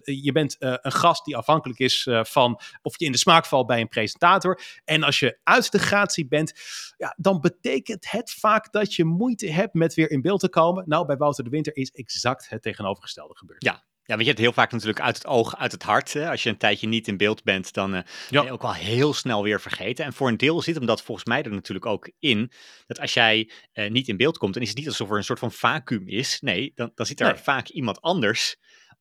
[0.02, 3.80] je bent een gast die afhankelijk is van of je in de smaak valt bij
[3.80, 4.60] een presentator.
[4.84, 6.52] En als je uit de gratie bent,
[6.96, 10.84] ja, dan betekent het vaak dat je moeite hebt met weer in beeld te komen.
[10.86, 13.64] Nou, bij Wouter de Winter is exact het tegenovergestelde gebeurd.
[13.64, 16.12] Ja, ja, want je hebt heel vaak natuurlijk uit het oog, uit het hart.
[16.12, 16.30] Hè?
[16.30, 18.38] Als je een tijdje niet in beeld bent, dan uh, ja.
[18.38, 20.04] ben je ook wel heel snel weer vergeten.
[20.04, 22.52] En voor een deel zit hem dat volgens mij er natuurlijk ook in.
[22.86, 25.24] Dat als jij uh, niet in beeld komt, dan is het niet alsof er een
[25.24, 26.40] soort van vacuüm is.
[26.40, 27.42] Nee, dan, dan zit er nee.
[27.42, 28.56] vaak iemand anders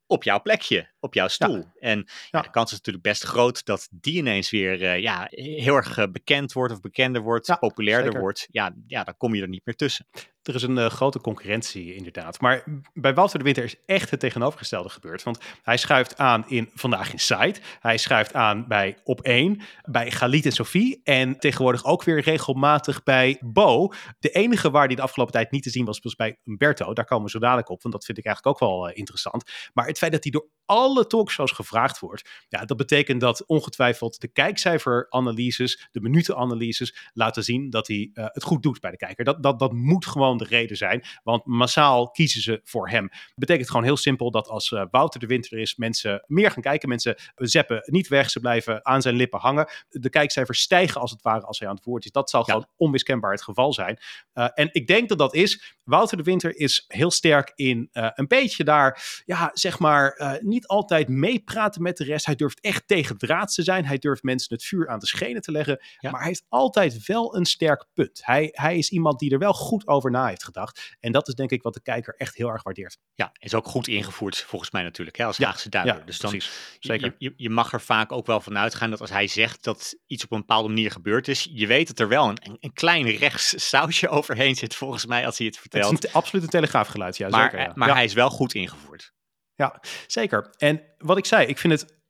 [0.07, 1.57] op jouw plekje, op jouw stoel.
[1.57, 1.73] Ja.
[1.79, 5.75] En ja, de kans is natuurlijk best groot dat die ineens weer uh, ja, heel
[5.75, 8.21] erg uh, bekend wordt of bekender wordt, populairder zeker.
[8.21, 8.47] wordt.
[8.51, 10.07] Ja, ja, dan kom je er niet meer tussen.
[10.43, 12.39] Er is een uh, grote concurrentie inderdaad.
[12.39, 15.23] Maar bij Walter de Winter is echt het tegenovergestelde gebeurd.
[15.23, 17.59] Want hij schuift aan in Vandaag in Site.
[17.79, 21.01] Hij schuift aan bij Op 1, bij Galit en Sophie.
[21.03, 23.93] En tegenwoordig ook weer regelmatig bij Bo.
[24.19, 26.93] De enige waar die de afgelopen tijd niet te zien was, was bij Umberto.
[26.93, 29.43] Daar komen we zo dadelijk op, want dat vind ik eigenlijk ook wel uh, interessant.
[29.73, 34.21] Maar het feit dat hij door alle talkshows gevraagd wordt, ja, dat betekent dat ongetwijfeld
[34.21, 39.25] de kijkcijferanalyses, de minutenanalyses laten zien dat hij uh, het goed doet bij de kijker.
[39.25, 41.03] Dat, dat, dat moet gewoon de reden zijn.
[41.23, 43.09] Want massaal kiezen ze voor hem.
[43.35, 46.89] Betekent gewoon heel simpel dat als uh, Wouter de Winter is, mensen meer gaan kijken.
[46.89, 49.69] Mensen zeppen niet weg, ze blijven aan zijn lippen hangen.
[49.89, 52.11] De kijkcijfers stijgen als het ware als hij aan het woord is.
[52.11, 52.53] Dat zal ja.
[52.53, 53.99] gewoon onmiskenbaar het geval zijn.
[54.33, 55.77] Uh, en ik denk dat dat is.
[55.83, 60.67] Wouter de Winter is heel sterk in uh, een beetje daar, ja, zeg maar, niet
[60.67, 62.25] altijd meepraten met de rest.
[62.25, 63.85] Hij durft echt tegen draad te zijn.
[63.85, 65.79] Hij durft mensen het vuur aan de schenen te leggen.
[65.99, 66.09] Ja.
[66.09, 68.21] Maar hij heeft altijd wel een sterk punt.
[68.25, 70.95] Hij, hij is iemand die er wel goed over na heeft gedacht.
[70.99, 72.97] En dat is denk ik wat de kijker echt heel erg waardeert.
[73.13, 75.95] Ja, is ook goed ingevoerd volgens mij natuurlijk, hè, als ja, Haagse duider.
[75.95, 76.77] Ja, dus dan, precies.
[76.79, 77.15] Zeker.
[77.17, 80.23] Je, je, mag er vaak ook wel van uitgaan dat als hij zegt dat iets
[80.23, 83.69] op een bepaalde manier gebeurd is, je weet dat er wel een, een klein rechts
[83.69, 85.91] sausje overheen zit volgens mij als hij het vertelt.
[85.91, 87.29] Het is een, absoluut een telegraafgeluid, ja.
[87.29, 87.71] Maar, zeker, ja.
[87.75, 89.13] maar hij is wel goed ingevoerd.
[89.55, 90.53] Ja, zeker.
[90.57, 92.01] En wat ik zei, ik vind het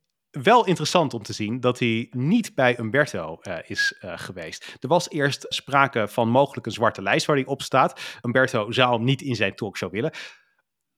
[0.42, 4.76] wel interessant om te zien dat hij niet bij Umberto uh, is uh, geweest.
[4.80, 8.00] Er was eerst sprake van mogelijk een zwarte lijst waar hij op staat.
[8.22, 10.12] Umberto zou hem niet in zijn talkshow willen.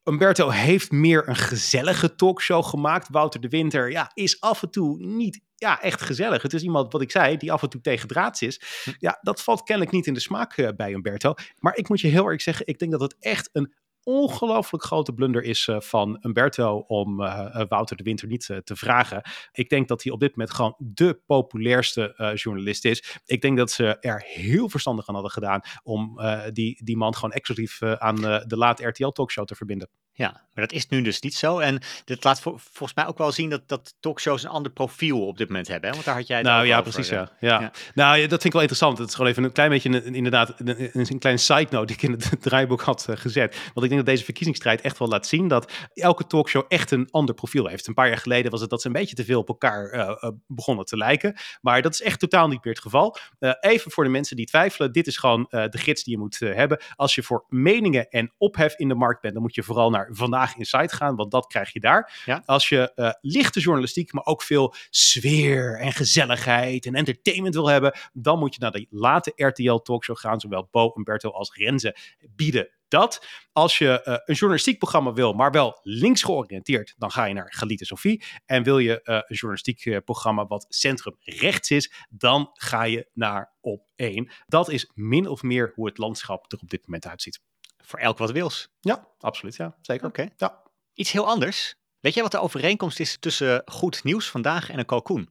[0.05, 3.09] Umberto heeft meer een gezellige talkshow gemaakt.
[3.09, 6.43] Wouter de Winter ja, is af en toe niet ja, echt gezellig.
[6.43, 8.83] Het is iemand, wat ik zei, die af en toe tegen draads is.
[8.85, 8.91] Hm.
[8.99, 11.35] Ja, dat valt kennelijk niet in de smaak uh, bij Umberto.
[11.59, 13.75] Maar ik moet je heel erg zeggen, ik denk dat het echt een
[14.07, 19.23] ongelooflijk grote blunder is uh, van Umberto om uh, Wouter de Winter niet te vragen.
[19.53, 23.21] Ik denk dat hij op dit moment gewoon de populairste journalist is.
[23.25, 26.21] Ik denk dat ze er heel verstandig aan hadden gedaan om
[26.53, 29.89] die, die man gewoon exclusief aan de laat RTL talkshow te verbinden.
[30.17, 31.59] Ja, maar dat is nu dus niet zo.
[31.59, 35.39] En dit laat volgens mij ook wel zien dat, dat talkshows een ander profiel op
[35.39, 35.89] dit moment hebben.
[35.89, 35.95] Hè?
[35.95, 37.11] Want daar had jij Nou ja, over, precies.
[37.11, 37.19] eh.
[37.19, 37.31] Ja.
[37.41, 37.61] Ja.
[37.61, 37.73] ja.
[37.95, 38.99] Nou, dat vind ik wel interessant.
[38.99, 41.97] Het is gewoon even een klein beetje, een, inderdaad, een, een klein side note die
[41.97, 43.57] ik in het draaiboek had uh, gezet.
[43.57, 47.09] Want ik denk dat deze verkiezingsstrijd echt wel laat zien dat elke talkshow echt een
[47.11, 47.87] ander profiel heeft.
[47.87, 50.31] Een paar jaar geleden was het dat ze een beetje te veel op elkaar uh,
[50.47, 51.37] begonnen te lijken.
[51.61, 53.17] Maar dat is echt totaal niet meer het geval.
[53.61, 56.81] even voor de mensen die twijfelen, dit is gewoon de gids die je moet hebben.
[56.95, 60.06] Als je voor meningen en ophef in de markt bent, dan moet je vooral naar
[60.11, 62.23] Vandaag Inside gaan, want dat krijg je daar.
[62.25, 62.43] Ja.
[62.45, 67.99] Als je uh, lichte journalistiek, maar ook veel sfeer en gezelligheid en entertainment wil hebben,
[68.13, 70.41] dan moet je naar de late RTL talkshow gaan.
[70.41, 71.97] Zowel Bo, Umberto als Renze
[72.35, 73.27] bieden dat.
[73.53, 77.53] Als je uh, een journalistiek programma wil, maar wel links georiënteerd, dan ga je naar
[77.53, 78.25] Galite Sophie.
[78.47, 83.09] En wil je uh, een journalistiek uh, programma wat centrum rechts is, dan ga je
[83.13, 84.31] naar op 1.
[84.47, 87.41] Dat is min of meer hoe het landschap er op dit moment uitziet.
[87.87, 88.69] Voor elk wat wils.
[88.81, 89.57] Ja, absoluut.
[89.57, 90.07] Ja, zeker.
[90.07, 90.29] Oké.
[90.37, 90.63] Ja.
[90.95, 91.75] Iets heel anders.
[92.01, 95.29] Weet jij wat de overeenkomst is tussen goed nieuws vandaag en een kalkoen?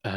[0.00, 0.12] Uh,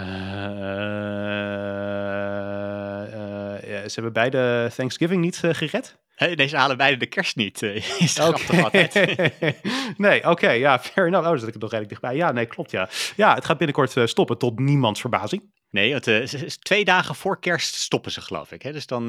[3.63, 5.97] ze hebben beide Thanksgiving niet uh, gered.
[6.35, 7.61] Deze halen beide de kerst niet.
[7.61, 8.63] Is okay.
[8.63, 8.93] altijd.
[9.97, 11.25] nee, oké, okay, ja, fair enough.
[11.25, 12.15] Oh, dan zit ik er nog redelijk dichtbij.
[12.15, 12.89] Ja, nee, klopt, ja.
[13.15, 15.55] Ja, het gaat binnenkort stoppen, tot niemands verbazing.
[15.69, 18.61] Nee, want twee dagen voor kerst stoppen ze, geloof ik.
[18.61, 18.71] Hè?
[18.71, 19.05] Dus dan,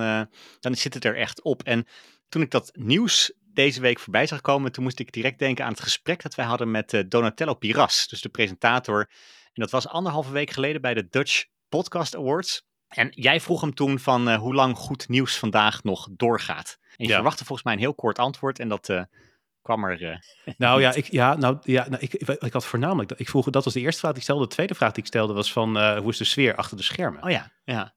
[0.61, 1.62] dan zit het er echt op.
[1.62, 1.87] En
[2.29, 5.71] toen ik dat nieuws deze week voorbij zag komen, toen moest ik direct denken aan
[5.71, 9.01] het gesprek dat wij hadden met uh, Donatello Piras, dus de presentator.
[9.53, 12.67] En dat was anderhalve week geleden bij de Dutch Podcast Awards.
[12.88, 16.77] En jij vroeg hem toen van uh, hoe lang goed nieuws vandaag nog doorgaat.
[16.81, 17.14] En je Ja.
[17.14, 19.03] verwachtte volgens mij een heel kort antwoord en dat uh,
[19.62, 20.03] kwam er.
[20.45, 23.51] eh, Nou ja, ik, ja, nou, ja nou, ik, ik, ik had voornamelijk, ik vroeg,
[23.51, 24.47] dat was de eerste vraag die ik stelde.
[24.47, 26.83] De tweede vraag die ik stelde was van, eh, hoe is de sfeer achter de
[26.83, 27.23] schermen?
[27.23, 27.97] Oh ja, ja.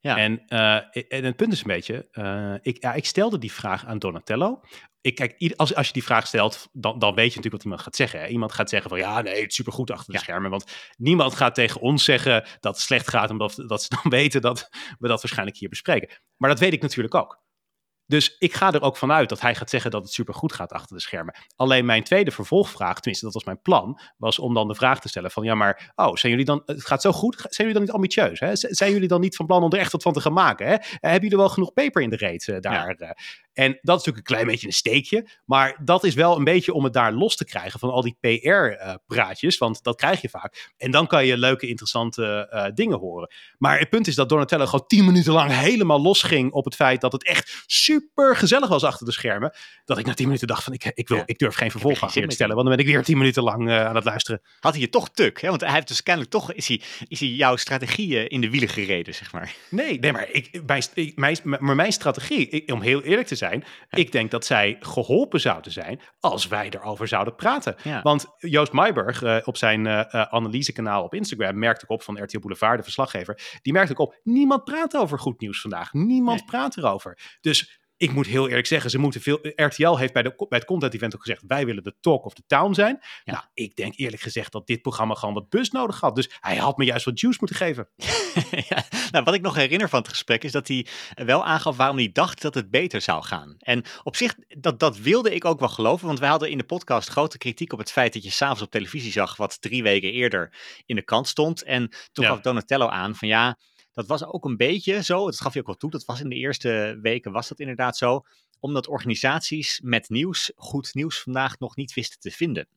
[0.00, 0.16] Ja.
[0.16, 0.74] En, eh,
[1.08, 4.60] en het punt is een beetje, eh, ik, ja, ik stelde die vraag aan Donatello.
[5.00, 7.80] Ik, kijk, als, als je die vraag stelt, dan, dan weet je natuurlijk wat iemand
[7.82, 8.20] gaat zeggen.
[8.20, 8.26] Hè?
[8.26, 10.18] Iemand gaat zeggen van, ja, nee, het is supergoed achter de Ja.
[10.24, 10.50] schermen.
[10.50, 10.64] Want
[10.96, 14.68] niemand gaat tegen ons zeggen dat het slecht gaat, omdat dat ze dan weten dat
[14.98, 16.08] we dat waarschijnlijk hier bespreken.
[16.36, 17.42] Maar dat weet ik natuurlijk ook.
[18.08, 20.96] Dus ik ga er ook vanuit dat hij gaat zeggen dat het supergoed gaat achter
[20.96, 21.34] de schermen.
[21.56, 25.08] Alleen mijn tweede vervolgvraag, tenminste dat was mijn plan, was om dan de vraag te
[25.08, 27.82] stellen van ja maar, oh, zijn jullie dan, het gaat zo goed, zijn jullie dan
[27.82, 28.40] niet ambitieus?
[28.40, 28.50] Hè?
[28.56, 30.66] Zijn jullie dan niet van plan om er echt wat van te gaan maken?
[30.66, 30.72] Hè?
[30.74, 32.88] Eh, Hebben jullie wel genoeg peper in de reet eh, daar?
[32.88, 33.10] eh?
[33.58, 36.72] En dat is natuurlijk een klein beetje een steekje, maar dat is wel een beetje
[36.72, 40.72] om het daar los te krijgen van al die PR-praatjes, want dat krijg je vaak.
[40.76, 43.30] En dan kan je leuke, interessante eh, dingen horen.
[43.58, 47.00] Maar het punt is dat Donatello gewoon tien minuten lang helemaal losging op het feit
[47.00, 49.52] dat het echt super gezellig was achter de schermen.
[49.84, 51.22] Dat ik na tien minuten dacht van ik, ik, wil, Ja.
[51.26, 51.80] ik durf geen zin
[52.14, 54.40] meer te stellen, want dan ben ik weer tien minuten lang eh, aan het luisteren.
[54.60, 55.40] Had hij je toch tuk?
[55.40, 55.48] Hè?
[55.48, 58.50] Want hij heeft dus kennelijk toch, is hij, is hij jouw strategie eh, in de
[58.50, 59.54] wielen gereden, zeg maar.
[59.70, 63.34] Nee, nee maar, ik, mijn, ik- mijn, maar mijn strategie, ik- om heel eerlijk te
[63.34, 63.46] zijn,
[63.90, 67.76] ik denk dat zij geholpen zouden zijn als wij erover zouden praten.
[67.82, 68.02] Ja.
[68.02, 72.38] Want Joost Meiberg eh, op zijn eh, analysekanaal op Instagram merkte ook op van RTL
[72.38, 75.92] Boulevard, de verslaggever, die merkte ook op, niemand praat over goed nieuws vandaag.
[75.92, 76.48] Niemand Nee.
[76.48, 77.18] praat erover.
[77.40, 79.38] Dus ik moet heel eerlijk zeggen, ze moeten veel.
[79.54, 82.34] RTL heeft bij, de, bij het content event ook gezegd: wij willen de talk of
[82.34, 82.98] the town zijn.
[83.24, 83.32] Ja.
[83.32, 86.16] Nou, ik denk eerlijk gezegd dat dit programma gewoon wat bus nodig had.
[86.16, 87.88] Dus hij had me juist wat juice moeten geven.
[88.68, 91.96] ja, nou, wat ik nog herinner van het gesprek is dat hij wel aangaf waarom
[91.96, 93.54] hij dacht dat het beter zou gaan.
[93.58, 96.64] En op zich, dat, dat wilde ik ook wel geloven, want wij hadden in de
[96.64, 100.12] podcast grote kritiek op het feit dat je s'avonds op televisie zag wat drie weken
[100.12, 100.54] eerder
[100.86, 101.62] in de krant stond.
[101.62, 102.30] En toen Ja.
[102.30, 103.58] gaf Donatello aan van ja,
[103.98, 106.28] dat was ook een beetje zo, dat gaf hij ook wel toe, dat was in
[106.28, 108.24] de eerste weken was dat inderdaad zo,
[108.60, 112.68] omdat organisaties met nieuws, goed nieuws vandaag nog niet wisten te vinden.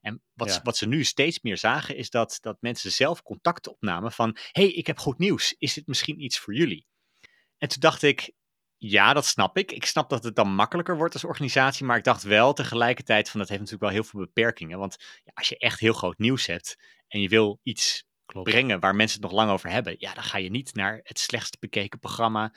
[0.00, 0.60] En wat, Ja.
[0.62, 4.72] wat ze nu steeds meer zagen, is dat, dat mensen zelf contact opnamen van: hey,
[4.72, 5.54] ik heb goed nieuws.
[5.58, 6.86] Is dit misschien iets voor jullie?
[7.58, 8.32] En toen dacht ik:
[8.76, 9.72] ja, dat snap ik.
[9.72, 13.40] Ik snap dat het dan makkelijker wordt als organisatie, maar ik dacht wel tegelijkertijd van
[13.40, 14.78] dat heeft natuurlijk wel heel veel beperkingen.
[14.78, 18.94] Want ja, als je echt heel groot nieuws hebt en je wil iets Brengen waar
[18.94, 21.98] mensen het nog lang over hebben, ja, dan ga je niet naar het slechtst bekeken
[21.98, 22.52] programma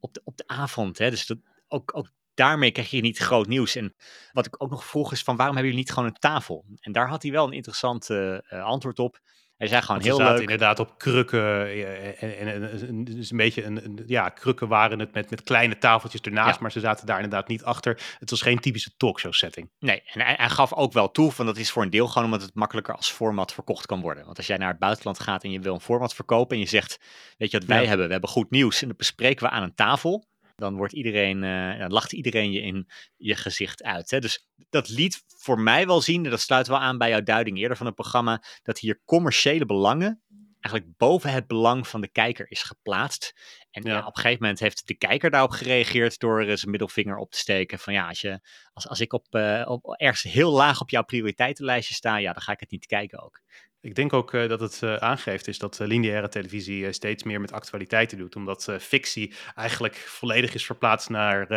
[0.00, 0.98] op de, op de avond.
[0.98, 1.10] Hè?
[1.10, 3.74] Dus dat, ook, ook daarmee krijg je niet groot nieuws.
[3.74, 3.94] En
[4.32, 6.64] wat ik ook nog vroeg is van waarom hebben jullie niet gewoon een tafel?
[6.80, 9.20] En daar had hij wel een interessant eh, antwoord op.
[9.62, 10.40] Hij zei gewoon heel leuk.
[10.40, 11.40] inderdaad op krukken.
[11.66, 15.30] eh, En, en, en, en- dus een beetje een, een- ja, krukken waren het met,
[15.30, 16.60] met kleine tafeltjes ernaast, Ja.
[16.60, 18.00] maar ze zaten daar inderdaad niet achter.
[18.18, 19.70] Het was geen typische talkshow setting.
[19.78, 22.24] Nee, en hij, hij gaf ook wel toe van dat is voor een deel gewoon
[22.24, 24.24] omdat het makkelijker als format verkocht kan worden.
[24.24, 26.68] Want als jij naar het buitenland gaat en je wil een format verkopen en je
[26.68, 27.00] zegt,
[27.38, 27.88] weet je wat wij Ja.
[27.88, 28.06] hebben?
[28.06, 30.24] We hebben goed nieuws en dat bespreken we aan een tafel.
[30.62, 34.10] Dan wordt iedereen, eh, dan lacht iedereen je in je gezicht uit.
[34.10, 34.18] Hè?
[34.18, 37.58] Dus dat liet voor mij wel zien, en dat sluit wel aan bij jouw duiding
[37.58, 40.22] eerder van het programma, dat hier commerciële belangen
[40.62, 43.32] eigenlijk boven het belang van de kijker is geplaatst.
[43.70, 43.92] En ja.
[43.92, 43.98] Ja.
[43.98, 47.38] op een gegeven moment heeft de kijker daarop gereageerd door eh, zijn middelvinger op te
[47.38, 47.78] steken.
[47.78, 48.40] Van ja, als, je,
[48.72, 52.42] als, als ik op, eh, op ergens heel laag op jouw prioriteitenlijstje sta, ja, dan
[52.42, 53.40] ga ik het niet kijken ook.
[53.82, 57.40] Ik denk ook eh, dat het eh, aangeeft is dat eh, lineaire televisie steeds meer
[57.40, 58.36] met actualiteiten doet.
[58.36, 61.48] Omdat fictie eigenlijk volledig is verplaatst naar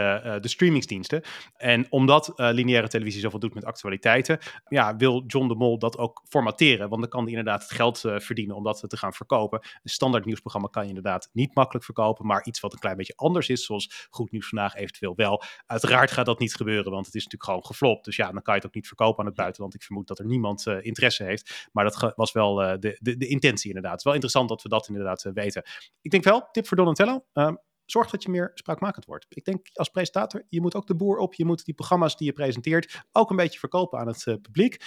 [0.42, 1.22] de streamingsdiensten.
[1.58, 6.22] En omdat lineaire televisie zoveel doet met actualiteiten, ja, wil John de Mol dat ook
[6.30, 6.90] formateren.
[6.90, 9.60] Want dan kan hij inderdaad het geld verdienen om dat te gaan verkopen.
[9.62, 12.26] Een standaard nieuwsprogramma kan je inderdaad niet makkelijk verkopen.
[12.26, 15.44] Maar iets wat een klein beetje anders is, zoals Goed Nieuws Vandaag eventueel wel.
[15.66, 18.06] Uiteraard gaat dat niet gebeuren, want het is natuurlijk gewoon geflopt.
[18.06, 19.74] Dus ja, dan kan je het ook niet verkopen aan het buitenland.
[19.74, 21.70] Ik vermoed dat er niemand interesse heeft.
[21.72, 23.92] Maar dat was wel eh, de, de, de intentie inderdaad.
[23.92, 25.64] Het is wel interessant dat we dat inderdaad eh, weten.
[26.02, 27.26] Ik denk wel, tip voor Donatello.
[27.34, 29.26] ehm, zorg dat je meer spraakmakend wordt.
[29.30, 31.34] Ik denk als presentator, je moet ook de boer op.
[31.34, 34.84] Je moet die programma's die je presenteert ook een beetje verkopen aan het eh, publiek.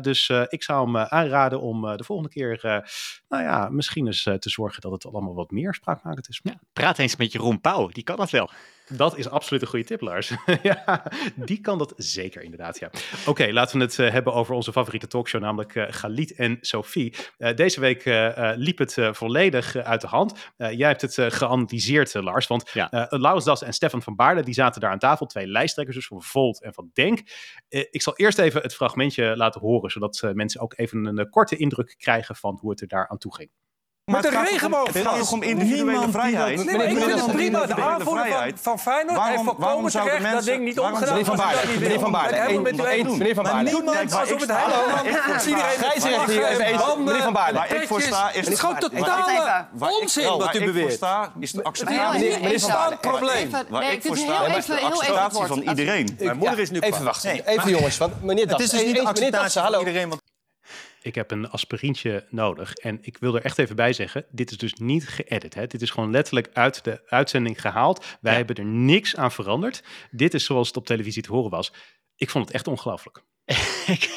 [0.00, 2.58] Dus ik zou hem aanraden om de volgende keer,
[3.28, 6.40] nou ja, misschien eens te zorgen dat het allemaal wat meer spraakmakend is.
[6.42, 8.50] Ja, praat eens met Jeroen Pauw, die kan dat wel.
[8.96, 10.32] Dat is absoluut een goede tip, Lars.
[10.62, 11.02] ja,
[11.34, 12.90] die kan dat zeker inderdaad, ja.
[13.26, 17.14] Oké, laten we het eh, hebben over onze favoriete talkshow, namelijk eh Galit en Sophie.
[17.38, 18.04] Eh, deze week
[18.56, 20.52] liep het volledig uit de hand.
[20.56, 23.06] Jij hebt het geanalyseerd, Lars, want Ja.
[23.10, 26.22] Laurens Das en Stefan van Baarle, die zaten daar aan tafel, twee lijsttrekkers dus van
[26.22, 27.20] Volt en van Denk.
[27.68, 31.94] Ik zal eerst even het fragmentje laten horen, zodat mensen ook even een korte indruk
[31.98, 33.50] krijgen van hoe het er daar aan toe ging.
[34.04, 34.92] Met Maar de het gaat toch om- regenboog.
[34.94, 36.56] Het gaat toch om individuele vrijheid.
[36.56, 37.66] Nee, Nee, maar ik het vind het prima.
[37.66, 41.08] De aanvoerder van, van Feyenoord Waarom- heeft volkomen dat mensen- ding niet omgedaan.
[41.08, 42.00] Meneer Van niet meneer.
[42.00, 43.70] Van helemaal met één- meneer Van Maar Baarle.
[43.70, 46.64] niemand waar alsof het sta- hele waar ik voor land sta- iedereen Scheidsrechter hier even
[46.64, 46.82] eens.
[46.98, 47.58] Meneer Van Baarle.
[47.58, 50.58] Waar ik voor sta is Het is gewoon waar totale waar onzin wat waar u
[50.58, 50.92] ik voor beweert.
[50.92, 52.20] sta is de Het is een acceptatie.
[52.40, 53.50] meneer- Van Baarle, probleem.
[53.68, 56.16] Waar ik voor sta is de acceptatie van iedereen.
[56.18, 57.46] Mijn moeder is nu Even wachten.
[57.46, 59.78] Even jongens, want meneer Het is dus niet Das, acceptatie hallo.
[59.78, 60.21] van iedereen.
[61.02, 62.72] Ik heb een aspirintje nodig.
[62.74, 65.54] En ik wil er echt even bij zeggen: dit is dus niet geëdit.
[65.54, 65.66] Hè?
[65.66, 67.98] Dit is gewoon letterlijk uit de uitzending gehaald.
[68.20, 68.38] Wij Ja.
[68.38, 69.82] hebben er niks aan veranderd.
[70.10, 71.72] Dit is zoals het op televisie te horen was.
[72.16, 73.22] Ik vond het echt ongelooflijk.
[73.86, 74.08] ik,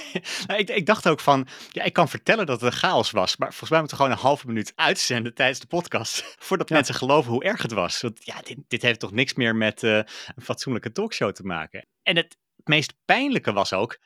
[0.47, 3.37] nou, ik, ik dacht ook van, ja, ik kan vertellen dat het een chaos was.
[3.37, 6.35] Maar volgens mij moeten we gewoon een halve minuut uitzenden tijdens de podcast.
[6.39, 6.75] Voordat Ja.
[6.75, 8.01] mensen geloven hoe erg het was.
[8.01, 11.87] Want ja, dit, dit heeft toch niks meer met eh, een fatsoenlijke talkshow te maken.
[12.03, 13.97] En het meest pijnlijke was ook,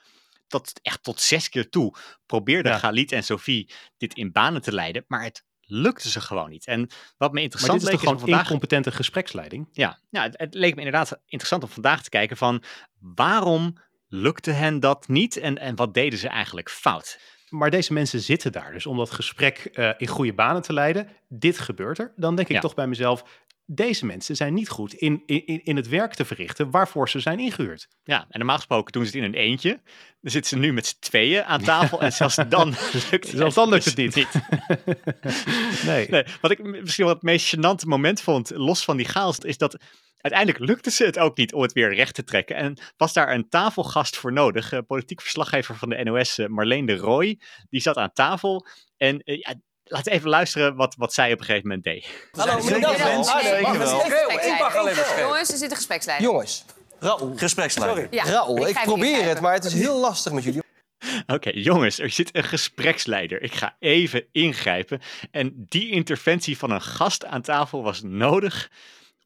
[0.51, 2.77] dat echt tot zes keer toe probeerden Ja.
[2.77, 5.05] Galit en Sophie dit in banen te leiden.
[5.07, 6.65] Maar het lukte ze gewoon niet.
[6.65, 8.41] En wat me Maar interessant dit is leek toch gewoon vandaag...
[8.41, 9.69] incompetente gespreksleiding?
[9.71, 12.63] Ja, nou, het, het leek me inderdaad interessant om vandaag te kijken van
[12.99, 17.19] waarom lukte hen dat niet en, en wat deden ze eigenlijk fout?
[17.49, 21.07] Maar deze mensen zitten daar dus om dat gesprek eh, in goede banen te leiden.
[21.27, 22.13] Dit gebeurt er.
[22.15, 22.61] Dan denk ik Ja.
[22.61, 23.23] toch bij mezelf:
[23.65, 27.39] deze mensen zijn niet goed in, in, in het werk te verrichten waarvoor ze zijn
[27.39, 27.87] ingehuurd.
[28.03, 29.81] Ja, en normaal gesproken doen ze het in een eentje.
[30.21, 32.75] Dan zitten ze nu met z'n tweeën aan tafel en zelfs dan
[33.11, 34.15] lukt Zelfs dan lukt het niet.
[35.85, 36.07] nee.
[36.09, 39.57] Nee, wat ik misschien wel het meest gênante moment vond, los van die chaos, is
[39.57, 39.77] dat
[40.21, 42.55] uiteindelijk lukte ze het ook niet om het weer recht te trekken.
[42.55, 46.85] En was daar een tafelgast voor nodig, eh, politiek verslaggever van de NOS, eh, Marleen
[46.85, 48.65] de Roy, die zat aan tafel.
[48.97, 49.53] En eh, ja,
[49.83, 52.29] laten we even luisteren wat, wat zij op een gegeven moment deed.
[52.31, 55.19] Hallo, meneer Zeker wel, Ah.
[55.19, 56.27] Jongens, er zit een gespreksleider.
[56.27, 56.65] Jongens,
[56.99, 57.33] Raoul.
[57.35, 58.07] Gespreksleider.
[58.11, 60.61] Ja, Raoul, ik probeer het, maar het is heel lastig met jullie.
[61.27, 63.41] Oké, jongens, er zit een gespreksleider.
[63.41, 65.01] Ik ga even ingrijpen.
[65.31, 68.69] En die interventie van een gast aan tafel was nodig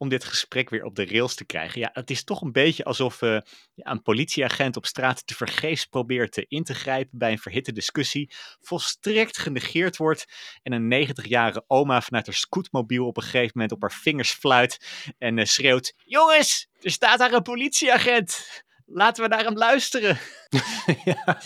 [0.04, 1.80] om dit gesprek weer op de rails te krijgen.
[1.80, 3.38] Ja, het is toch een beetje alsof eh,
[3.76, 8.30] een politieagent op straat te vergeefs probeert te in te grijpen bij een verhitte discussie,
[8.60, 10.24] volstrekt genegeerd wordt
[10.62, 14.86] en een 90-jarige oma vanuit haar scootmobiel op een gegeven moment op haar vingers fluit
[15.18, 18.63] en eh, schreeuwt: Jongens, er staat daar een politieagent!
[18.86, 20.18] Laten we naar hem luisteren.
[21.04, 21.38] ja.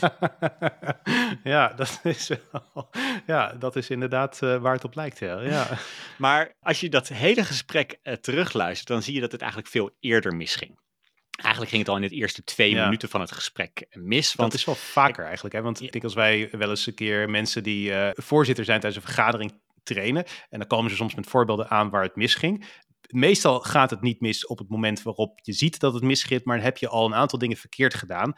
[1.45, 2.91] ja, dat is wel.
[3.27, 5.19] Ja, dat is inderdaad eh, waar het op lijkt.
[5.19, 5.41] Ja.
[5.41, 5.67] ja.
[6.19, 9.91] Maar als je dat hele gesprek eh, terugluistert, dan zie je dat het eigenlijk veel
[10.01, 10.79] eerder misging.
[11.31, 12.85] Eigenlijk ging het al in de eerste twee Ja.
[12.85, 14.35] minuten van het gesprek mis.
[14.35, 15.55] Want Dat is wel vaker eigenlijk.
[15.55, 15.63] Hè?
[15.63, 19.03] Want ik denk als wij wel eens een keer mensen die eh, voorzitter zijn tijdens
[19.05, 20.25] een vergadering trainen.
[20.51, 22.65] En dan komen ze soms met voorbeelden aan waar het misging.
[23.09, 26.45] Meestal gaat het niet mis op het moment waarop je ziet dat het misging.
[26.45, 28.33] Maar dan heb je al een aantal dingen verkeerd gedaan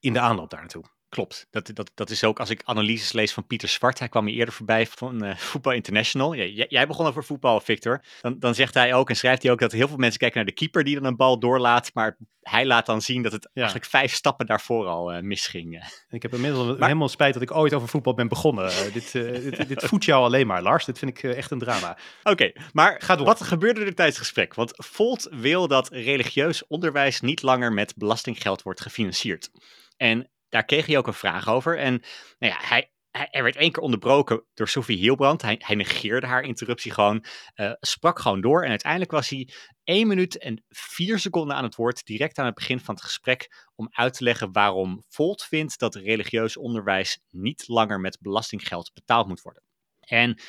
[0.00, 0.84] in de aanloop daar naartoe.
[1.12, 1.46] Klopt.
[1.50, 3.98] Dat, dat, dat is ook als ik analyses lees van Pieter Zwart.
[3.98, 6.34] Hij kwam hier eerder voorbij van uh, Voetbal International.
[6.34, 8.04] Jij, jij, begon over voetbal, Victor.
[8.20, 10.46] Dan, dan zegt hij ook en schrijft hij ook dat heel veel mensen kijken naar
[10.46, 11.90] de keeper die dan een bal doorlaat.
[11.94, 13.50] Maar hij laat dan zien dat het ja.
[13.54, 15.90] eigenlijk vijf stappen daarvoor al uh, misging.
[16.08, 18.64] Ik heb inmiddels maar, helemaal spijt dat ik ooit over voetbal ben begonnen.
[18.64, 19.12] Uh, dit,
[19.56, 20.84] dit, dit voedt jou alleen maar, Lars.
[20.84, 21.90] Dit vind ik echt een drama.
[22.20, 23.26] Oké, okay, maar Ga door.
[23.26, 24.54] wat gebeurde er tijdens het gesprek?
[24.54, 29.50] Want Volt wil dat religieus onderwijs niet langer met belastinggeld wordt gefinancierd.
[29.96, 31.78] En daar kreeg hij ook een vraag over.
[31.78, 32.02] En
[32.38, 35.42] nou ja, hij, hij, er werd één keer onderbroken door Sophie Hielbrand.
[35.42, 38.62] Hij, hij negeerde haar interruptie gewoon, uh, sprak gewoon door.
[38.62, 39.48] En uiteindelijk was hij
[39.84, 43.70] 1 minuut en 4 seconden aan het woord, direct aan het begin van het gesprek,
[43.74, 49.28] om uit te leggen waarom Volt vindt dat religieus onderwijs niet langer met belastinggeld betaald
[49.28, 49.62] moet worden.
[50.00, 50.40] En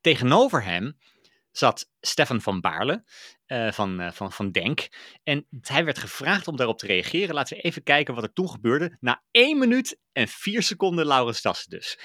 [0.00, 0.98] tegenover hem
[1.58, 3.04] zat Stefan van Baarle
[3.46, 4.88] uh, van, uh, van, van Denk.
[5.22, 7.34] En hij werd gevraagd om daarop te reageren.
[7.34, 8.96] Laten we even kijken wat er toen gebeurde.
[9.00, 11.98] Na 1 minuut en 4 seconden Laurens Dassen dus.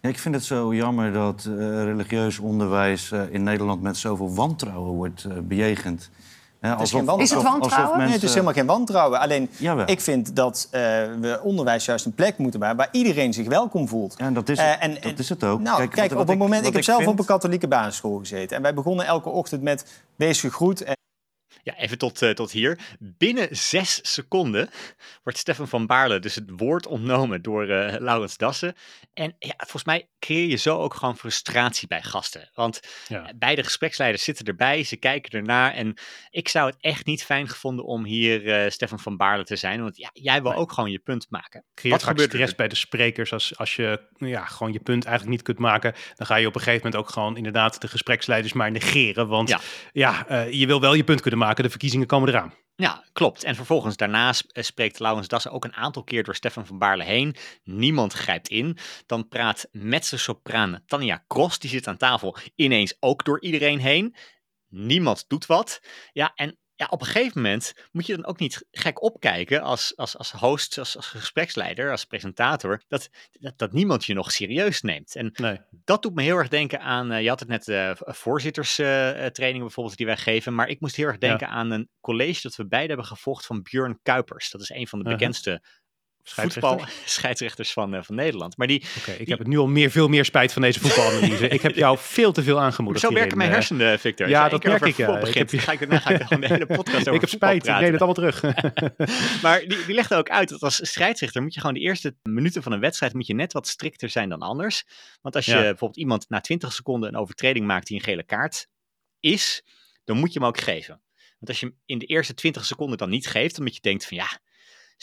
[0.00, 5.48] Ik vind het zo jammer dat uh, religieus onderwijs in Nederland met zoveel wantrouwen wordt
[5.48, 6.10] bejegend.
[6.64, 7.88] Ja, het is, geen is het wantrouwen?
[7.88, 8.04] Mensen...
[8.04, 9.20] Nee, het is helemaal geen wantrouwen.
[9.20, 9.88] Alleen, Jawel.
[9.88, 10.80] ik vind dat uh,
[11.20, 12.78] we onderwijs juist een plek moeten hebben...
[12.78, 14.14] waar iedereen zich welkom voelt.
[14.16, 15.60] Ja, dat is, uh, en, dat is het ook.
[15.60, 16.62] Nou, kijk, kijk op het moment...
[16.62, 17.10] Ik, ik heb zelf vind...
[17.10, 18.56] op een katholieke basisschool gezeten.
[18.56, 20.82] En wij begonnen elke ochtend met wees gegroet...
[20.82, 20.94] En
[21.62, 22.78] ja, even tot, uh, tot hier.
[22.98, 24.70] Binnen zes seconden
[25.22, 28.74] wordt Stefan van Baarle dus het woord ontnomen door uh, Laurens Dassen.
[29.12, 32.50] En ja, volgens mij creëer je zo ook gewoon frustratie bij gasten.
[32.54, 33.32] Want ja.
[33.36, 35.72] beide gespreksleiders zitten erbij, ze kijken ernaar.
[35.72, 35.94] En
[36.30, 39.82] ik zou het echt niet fijn gevonden om hier uh, Stefan van Baarle te zijn.
[39.82, 40.60] Want ja, jij wil nee.
[40.60, 41.64] ook gewoon je punt maken.
[41.74, 42.52] Creëert Wat gebeurt er?
[42.56, 45.94] bij de sprekers als, als je ja, gewoon je punt eigenlijk niet kunt maken.
[46.14, 49.28] Dan ga je op een gegeven moment ook gewoon inderdaad de gespreksleiders maar negeren.
[49.28, 49.60] Want ja,
[49.92, 52.54] ja je wil wel je punt kunnen maken de verkiezingen komen eraan.
[52.76, 53.44] Ja, klopt.
[53.44, 57.36] En vervolgens daarnaast spreekt Laurens Dassen ook een aantal keer door Stefan van Baarle heen.
[57.62, 58.78] Niemand grijpt in.
[59.06, 64.16] Dan praat mezzo-sopraan Tanja Cross, die zit aan tafel, ineens ook door iedereen heen.
[64.68, 65.80] Niemand doet wat.
[66.12, 69.96] Ja, en ja, op een gegeven moment moet je dan ook niet gek opkijken als,
[69.96, 74.80] als, als host, als, als gespreksleider, als presentator, dat, dat, dat niemand je nog serieus
[74.80, 75.16] neemt.
[75.16, 75.60] En nee.
[75.70, 79.62] dat doet me heel erg denken aan, uh, je had het net uh, voorzitterstrainingen uh,
[79.62, 81.52] bijvoorbeeld die wij geven, maar ik moest heel erg denken ja.
[81.52, 84.50] aan een college dat we beide hebben gevolgd van Björn Kuipers.
[84.50, 85.14] Dat is een van de -huh.
[85.14, 85.62] bekendste
[86.24, 88.56] voetbalscheidsrechters van, uh, van Nederland.
[88.56, 91.48] Maar die, okay, ik heb het nu al meer, veel meer spijt van deze voetbalanalyse.
[91.48, 93.04] ik heb jou veel te veel aangemoedigd.
[93.04, 94.28] Zo werken mijn hersenen, Victor.
[94.28, 94.96] Ja, dat merk ik.
[94.96, 95.18] Ja.
[95.18, 97.66] Begint, ik heb, ga ik ga ik gewoon de hele podcast over Ik heb spijt,
[97.66, 98.42] ik neem het allemaal terug.
[99.42, 102.62] maar die, die legde ook uit dat als scheidsrechter moet je gewoon de eerste minuten
[102.62, 104.84] van een wedstrijd moet je net wat strikter zijn dan anders.
[105.22, 105.60] Want als je ja.
[105.60, 108.68] bijvoorbeeld iemand na 20 seconden een overtreding maakt die een gele kaart
[109.20, 109.64] is,
[110.04, 111.02] dan moet je hem ook geven.
[111.38, 114.06] Want als je hem in de eerste 20 seconden dan niet geeft, omdat je denkt
[114.06, 114.38] van ja,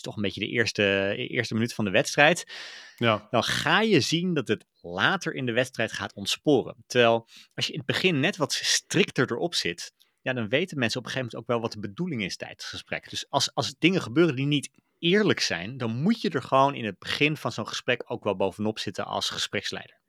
[0.01, 2.51] is toch een beetje de eerste, eerste minuut van de wedstrijd.
[2.95, 3.27] Ja.
[3.29, 6.83] Dan ga je zien dat het later in de wedstrijd gaat ontsporen.
[6.87, 10.99] Terwijl als je in het begin net wat strikter erop zit, ja, dan weten mensen
[10.99, 13.09] op een gegeven moment ook wel wat de bedoeling is tijdens het gesprek.
[13.09, 16.85] Dus als, als dingen gebeuren die niet eerlijk zijn, dan moet je er gewoon in
[16.85, 19.99] het begin van zo'n gesprek ook wel bovenop zitten als gespreksleider.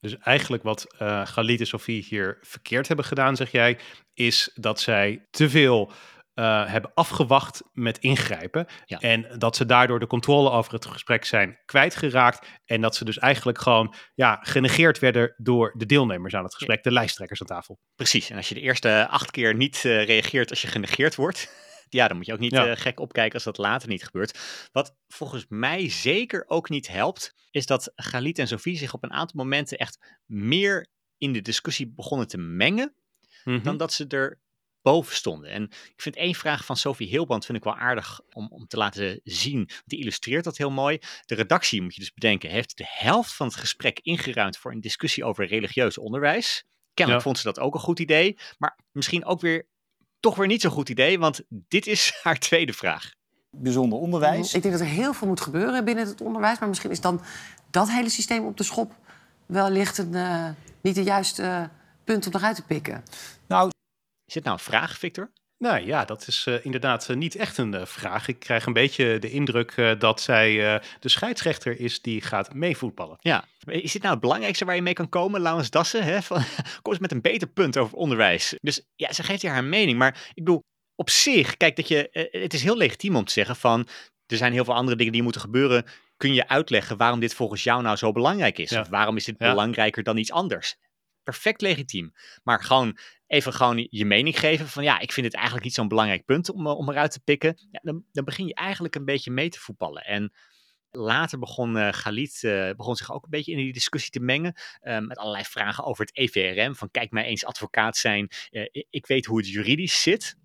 [0.00, 3.78] Dus eigenlijk wat uh, Galit en Sofie hier verkeerd hebben gedaan, zeg jij,
[4.14, 5.92] is dat zij te veel
[6.34, 8.66] uh, hebben afgewacht met ingrijpen.
[8.84, 8.98] Ja.
[8.98, 12.46] En dat ze daardoor de controle over het gesprek zijn kwijtgeraakt.
[12.64, 16.76] En dat ze dus eigenlijk gewoon ja, genegeerd werden door de deelnemers aan het gesprek,
[16.76, 16.82] ja.
[16.82, 17.78] de lijsttrekkers aan tafel.
[17.94, 18.30] Precies.
[18.30, 21.48] En als je de eerste acht keer niet uh, reageert als je genegeerd wordt.
[21.88, 22.68] Ja, dan moet je ook niet ja.
[22.68, 24.38] uh, gek opkijken als dat later niet gebeurt.
[24.72, 29.12] Wat volgens mij zeker ook niet helpt, is dat Galit en Sophie zich op een
[29.12, 30.86] aantal momenten echt meer
[31.18, 32.94] in de discussie begonnen te mengen.
[33.44, 33.62] Mm -hmm.
[33.62, 34.40] Dan dat ze er
[34.84, 35.50] boven stonden.
[35.50, 38.76] En ik vind één vraag van Sophie Hilband vind ik wel aardig om, om te
[38.76, 39.68] laten zien.
[39.84, 40.98] Die illustreert dat heel mooi.
[41.24, 44.80] De redactie, moet je dus bedenken, heeft de helft van het gesprek ingeruimd voor een
[44.80, 46.64] discussie over religieus onderwijs.
[46.94, 47.30] Kennelijk ja.
[47.30, 49.66] vond ze dat ook een goed idee, maar misschien ook weer
[50.20, 53.10] toch weer niet zo'n goed idee, want dit is haar tweede vraag.
[53.50, 54.54] Bijzonder onderwijs.
[54.54, 57.20] Ik denk dat er heel veel moet gebeuren binnen het onderwijs, maar misschien is dan
[57.70, 58.92] dat hele systeem op de schop
[59.46, 60.48] wellicht een, uh,
[60.80, 61.64] niet het juiste uh,
[62.04, 63.02] punt om eruit te pikken.
[63.46, 63.70] Nou,
[64.26, 65.32] is dit nou een vraag, Victor?
[65.58, 68.28] Nou ja, dat is uh, inderdaad uh, niet echt een uh, vraag.
[68.28, 73.16] Ik krijg een beetje de indruk dat zij de scheidsrechter is die gaat meevoetballen.
[73.20, 76.04] Ja, is dit nou het belangrijkste waar je mee kan komen, Laurens Dassen?
[76.04, 76.22] Hè?
[76.22, 76.42] Van,
[76.82, 78.54] kom eens met een beter punt over onderwijs.
[78.60, 79.98] Dus ja, ze geeft hier haar mening.
[79.98, 80.62] Maar ik bedoel,
[80.94, 83.88] op zich, kijk, dat je, het is heel legitiem om te zeggen van...
[84.26, 85.84] er zijn heel veel andere dingen die moeten gebeuren.
[86.16, 88.70] Kun je uitleggen waarom dit volgens jou nou zo belangrijk is?
[88.70, 88.80] Ja.
[88.80, 89.50] Of waarom is dit ja.
[89.50, 90.76] belangrijker dan iets anders?
[91.24, 92.12] Perfect legitiem.
[92.42, 95.88] Maar gewoon even gewoon je mening geven van ja, ik vind het eigenlijk niet zo'n
[95.88, 97.68] belangrijk punt om, om eruit te pikken.
[97.70, 100.04] Ja, dan, dan begin je eigenlijk een beetje mee te voetballen.
[100.04, 100.32] En
[100.96, 102.38] Later begon uh, Galit
[102.76, 104.54] begon zich ook een beetje in die discussie te mengen.
[104.80, 106.74] met allerlei vragen over het EVRM.
[106.74, 108.28] Van kijk mij eens advocaat zijn.
[108.90, 110.36] ik weet hoe het juridisch zit.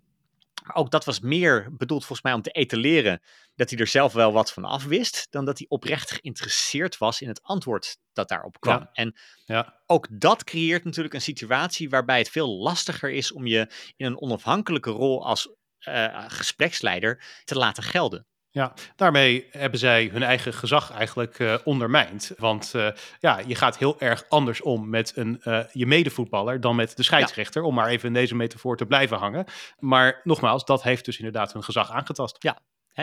[0.72, 3.22] Ook dat was meer bedoeld volgens mij om te etaleren
[3.54, 7.20] dat hij er zelf wel wat van af wist, dan dat hij oprecht geïnteresseerd was
[7.20, 8.88] in het antwoord dat daarop kwam.
[8.92, 9.80] En ja.
[9.86, 14.20] ook dat creëert natuurlijk een situatie waarbij het veel lastiger is om je in een
[14.20, 15.54] onafhankelijke rol als
[15.88, 18.26] uh, gespreksleider te laten gelden.
[18.52, 22.32] Ja, daarmee hebben zij hun eigen gezag eigenlijk uh, ondermijnd.
[22.36, 26.76] Want uh, ja, je gaat heel erg anders om met een, uh, je medevoetballer dan
[26.76, 27.62] met de scheidsrechter.
[27.62, 29.44] Om maar even in deze metafoor te blijven hangen.
[29.78, 32.36] Maar nogmaals, dat heeft dus inderdaad hun gezag aangetast.
[32.38, 32.58] Ja,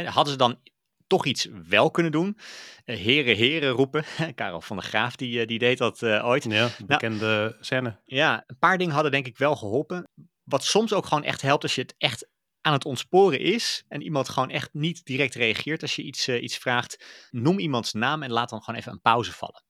[0.05, 0.59] hadden ze dan
[1.07, 2.37] toch iets wel kunnen doen.
[2.83, 4.03] heren, heren roepen.
[4.35, 6.43] Karel van der Graaf die, die deed dat ooit.
[6.43, 7.99] Ja, nou, bekende nou, scène.
[8.05, 10.03] Ja, een paar dingen hadden denk ik wel geholpen.
[10.43, 12.27] Wat soms ook gewoon echt helpt als je het echt
[12.67, 16.43] aan het ontsporen is en iemand gewoon echt niet direct reageert als je iets, uh,
[16.43, 19.63] iets vraagt, noem iemands naam en laat dan gewoon even een pauze vallen.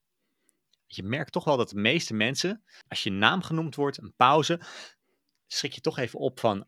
[0.86, 4.60] Je merkt toch wel dat de meeste mensen, als je naam genoemd wordt, een pauze,
[5.46, 6.66] schrik je toch even op van,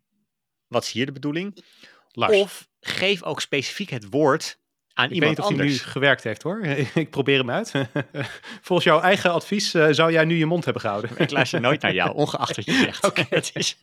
[0.67, 1.65] wat is hier de bedoeling?
[2.09, 2.39] Lars.
[2.39, 4.60] Of geef ook specifiek het woord
[4.95, 6.65] aan ik iemand weet niet of hij nu gewerkt heeft hoor.
[6.95, 7.73] ik probeer hem uit.
[8.63, 11.11] Volgens jouw eigen advies uh, zou jij nu je mond hebben gehouden.
[11.17, 13.05] ik luister nooit naar jou, ongeacht wat je zegt.
[13.05, 13.79] Oké, het is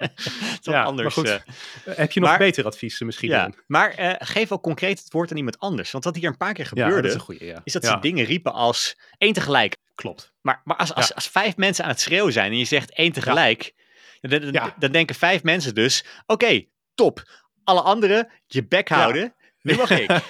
[0.62, 1.16] toch ja, anders.
[1.16, 1.44] Maar goed,
[1.88, 3.30] uh, heb je nog maar, beter advies misschien?
[3.30, 5.92] Ja, maar uh, geef ook concreet het woord aan iemand anders.
[5.92, 8.26] Want wat hier een paar keer gebeurde, ja, dat is, goeie, is, dat ze dingen
[8.26, 9.78] riepen als één tegelijk.
[9.96, 10.34] Klopt.
[10.42, 13.12] Maar, maar als, als, als vijf mensen aan het schreeuwen zijn en je zegt één
[13.12, 13.74] tegelijk,
[14.22, 17.24] dan, dan, dan, denken vijf mensen dus, oké, okay, top.
[17.64, 19.36] Alle anderen je bek houden
[19.68, 20.10] nu mag ik.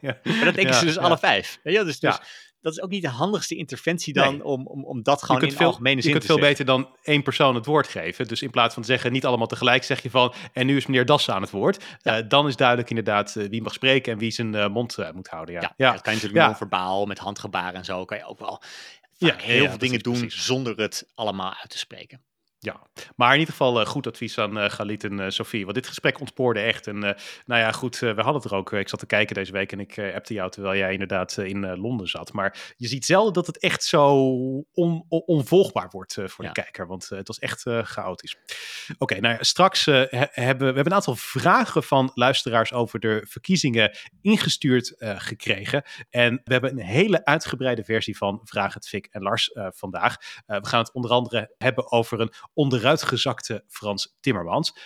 [0.00, 0.18] ja.
[0.22, 1.58] Maar dat denken ze dus alle vijf.
[1.62, 2.18] Ja, dus, dus
[2.60, 4.44] dat is ook niet de handigste interventie dan nee.
[4.44, 7.22] om, om, om dat gewoon in veel, algemene zin Je kunt veel beter dan één
[7.22, 8.28] persoon het woord geven.
[8.28, 10.86] Dus in plaats van te zeggen niet allemaal tegelijk, zeg je van en nu is
[10.86, 11.84] meneer Dassen aan het woord.
[12.02, 12.18] Ja.
[12.18, 15.28] Uh, dan is duidelijk inderdaad uh, wie mag spreken en wie zijn uh, mond moet
[15.28, 15.54] houden.
[15.54, 15.92] Ja, ja, ja.
[15.92, 16.56] dat kan je natuurlijk ja.
[16.56, 18.62] verbaal met handgebaren en zo kan je ook wel
[19.18, 20.44] heel veel dingen doen precies.
[20.44, 22.20] zonder het allemaal uit te spreken.
[22.64, 22.80] Ja,
[23.16, 25.62] maar in ieder geval uh, goed advies aan uh, Galit en uh, Sofie.
[25.64, 26.86] Want dit gesprek ontspoorde echt.
[26.86, 28.72] En nou ja, goed, we hadden het er ook.
[28.72, 32.08] ik zat te kijken deze week en ik appte jou terwijl jij inderdaad in Londen
[32.08, 32.32] zat.
[32.32, 34.14] Maar je ziet zelden dat het echt zo
[34.72, 36.52] on, on, onvolgbaar wordt voor ja.
[36.52, 36.86] de kijker.
[36.86, 38.36] Want het was echt chaotisch.
[38.98, 43.26] Oké, nou ja, straks he, hebben we hebben een aantal vragen van luisteraars over de
[43.28, 45.82] verkiezingen ingestuurd gekregen.
[46.10, 50.16] En we hebben een hele uitgebreide versie van Vraag het Fik en Lars vandaag.
[50.46, 54.78] we gaan het onder andere hebben over een onderuitgezakte Frans Timmermans.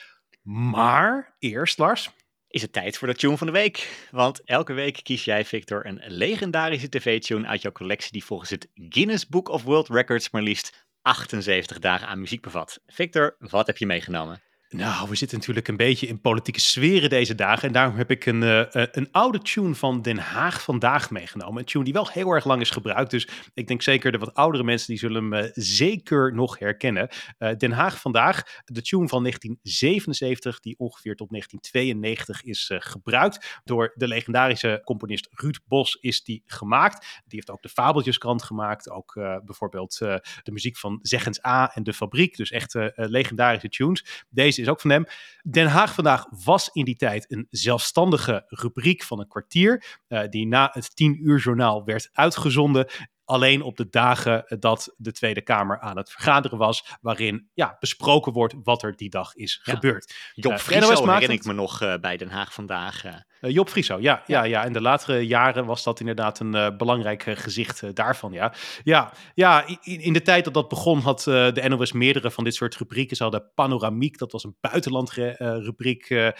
[0.42, 2.10] Maar eerst, Lars.
[2.48, 4.06] Is het tijd voor de tune van de week?
[4.10, 8.68] Want elke week kies jij, Victor, een legendarische tv-tune uit jouw collectie die volgens het
[8.74, 12.80] Guinness Book of World Records maar liefst 78 dagen aan muziek bevat.
[12.86, 14.42] Victor, wat heb je meegenomen?
[14.68, 17.66] Nou, we zitten natuurlijk een beetje in politieke sferen deze dagen.
[17.66, 21.58] En daarom heb ik een, uh, een oude tune van Den Haag vandaag meegenomen.
[21.58, 23.10] Een tune die wel heel erg lang is gebruikt.
[23.10, 27.08] Dus ik denk zeker de wat oudere mensen die zullen hem uh, zeker nog herkennen.
[27.56, 33.60] Den Haag vandaag, de tune van 1977, die ongeveer tot 1992 is gebruikt.
[33.64, 37.00] Door de legendarische componist Ruud Bos is die gemaakt.
[37.00, 38.90] Die heeft ook de Fabeltjeskrant gemaakt.
[38.90, 39.12] Ook
[39.44, 42.36] bijvoorbeeld de muziek van Zeggens A en De Fabriek.
[42.36, 44.24] Dus echt legendarische tunes.
[44.30, 45.06] Deze is ook van hem.
[45.42, 50.46] Den Haag vandaag was in die tijd een zelfstandige rubriek van een kwartier, uh, die
[50.46, 52.86] na het 10 uur journaal werd uitgezonden
[53.26, 58.32] alleen op de dagen dat de Tweede Kamer aan het vergaderen was, waarin ja, besproken
[58.32, 59.72] wordt wat er die dag is ja.
[59.72, 60.14] gebeurd.
[60.34, 63.04] Job uh, Frieso herinner ik me nog uh, bij Den Haag vandaag.
[63.04, 63.14] Uh.
[63.40, 64.44] Job Frieso, ja, ja.
[64.44, 68.54] Ja, In de latere jaren was dat inderdaad een belangrijk gezicht daarvan, ja.
[68.82, 72.54] Ja, ja in, in, de tijd dat dat begon had de NOS meerdere van dit
[72.54, 73.16] soort rubrieken.
[73.16, 76.32] Ze hadden Panoramiek, dat was een buitenlandrubriek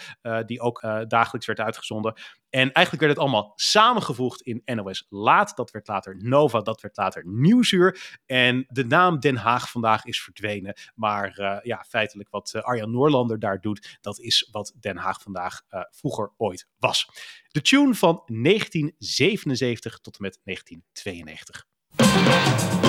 [0.45, 2.13] die ook dagelijks werd uitgezonden.
[2.49, 5.55] En eigenlijk werd het allemaal samengevoegd in NOS Laat.
[5.55, 8.19] Dat werd later Nova, dat werd later Nieuwsuur.
[8.25, 10.77] En de naam Den Haag vandaag is verdwenen.
[10.95, 16.31] Maar ja, feitelijk wat Arjan Noorlander daar doet, dat is wat Den Haag vandaag vroeger
[16.37, 16.86] ooit was.
[17.51, 22.86] De tune van 1977 tot en met 1992.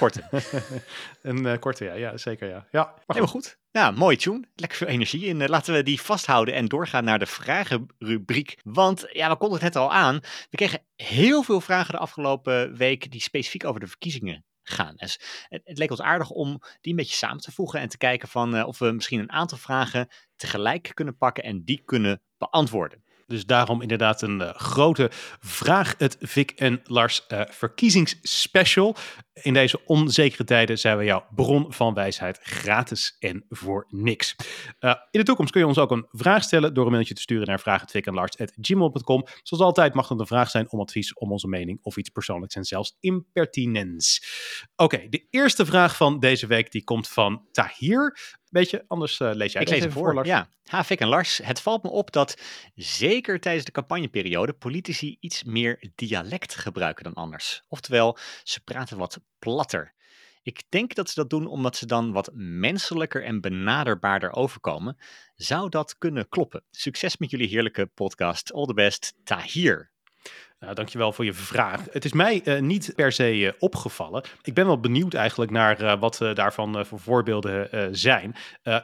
[0.00, 0.22] Korte.
[1.30, 1.92] een uh, korte, ja.
[1.92, 2.66] ja, zeker ja.
[2.70, 3.58] Ja, maar Helemaal goed.
[3.70, 4.44] Ja, mooi tune.
[4.54, 5.28] Lekker veel energie.
[5.28, 8.58] En uh, laten we die vasthouden en doorgaan naar de vragenrubriek.
[8.62, 10.20] Want ja, we konden het net al aan.
[10.50, 14.94] We kregen heel veel vragen de afgelopen week die specifiek over de verkiezingen gaan.
[14.96, 17.98] Dus het, het, leek ons aardig om die een beetje samen te voegen en te
[17.98, 22.20] kijken van uh, of we misschien een aantal vragen tegelijk kunnen pakken en die kunnen
[22.38, 23.02] beantwoorden.
[23.30, 28.96] Dus daarom inderdaad een uh, grote Vraag het Vic en Lars uh, verkiezingsspecial.
[29.32, 34.36] In deze onzekere tijden zijn we jouw bron van wijsheid gratis en voor niks.
[34.80, 37.20] Uh, in de toekomst kun je ons ook een vraag stellen door een mailtje te
[37.20, 39.26] sturen naar vraaghetvicanlars.gmail.com.
[39.42, 42.54] Zoals altijd mag het een vraag zijn om advies, om onze mening of iets persoonlijks
[42.54, 44.24] en zelfs impertinents.
[44.76, 48.38] Oké, okay, de eerste vraag van deze week die komt van Tahir.
[48.50, 50.28] Beetje, anders uh, lees jij Ik lees het voor, voor Lars.
[50.28, 52.40] Ja, Havik en Lars, het valt me op dat
[52.74, 57.62] zeker tijdens de campagneperiode politici iets meer dialect gebruiken dan anders.
[57.68, 59.94] Oftewel, ze praten wat platter.
[60.42, 64.96] Ik denk dat ze dat doen omdat ze dan wat menselijker en benaderbaarder overkomen.
[65.36, 66.64] Zou dat kunnen kloppen?
[66.70, 68.52] Succes met jullie heerlijke podcast.
[68.52, 69.90] All the best, Tahir.
[70.60, 71.86] Nou, dankjewel voor je vraag.
[71.90, 74.24] Het is mij uh, niet per se uh, opgevallen.
[74.42, 78.36] Ik ben wel benieuwd eigenlijk naar uh, wat daarvan voor voorbeelden zijn.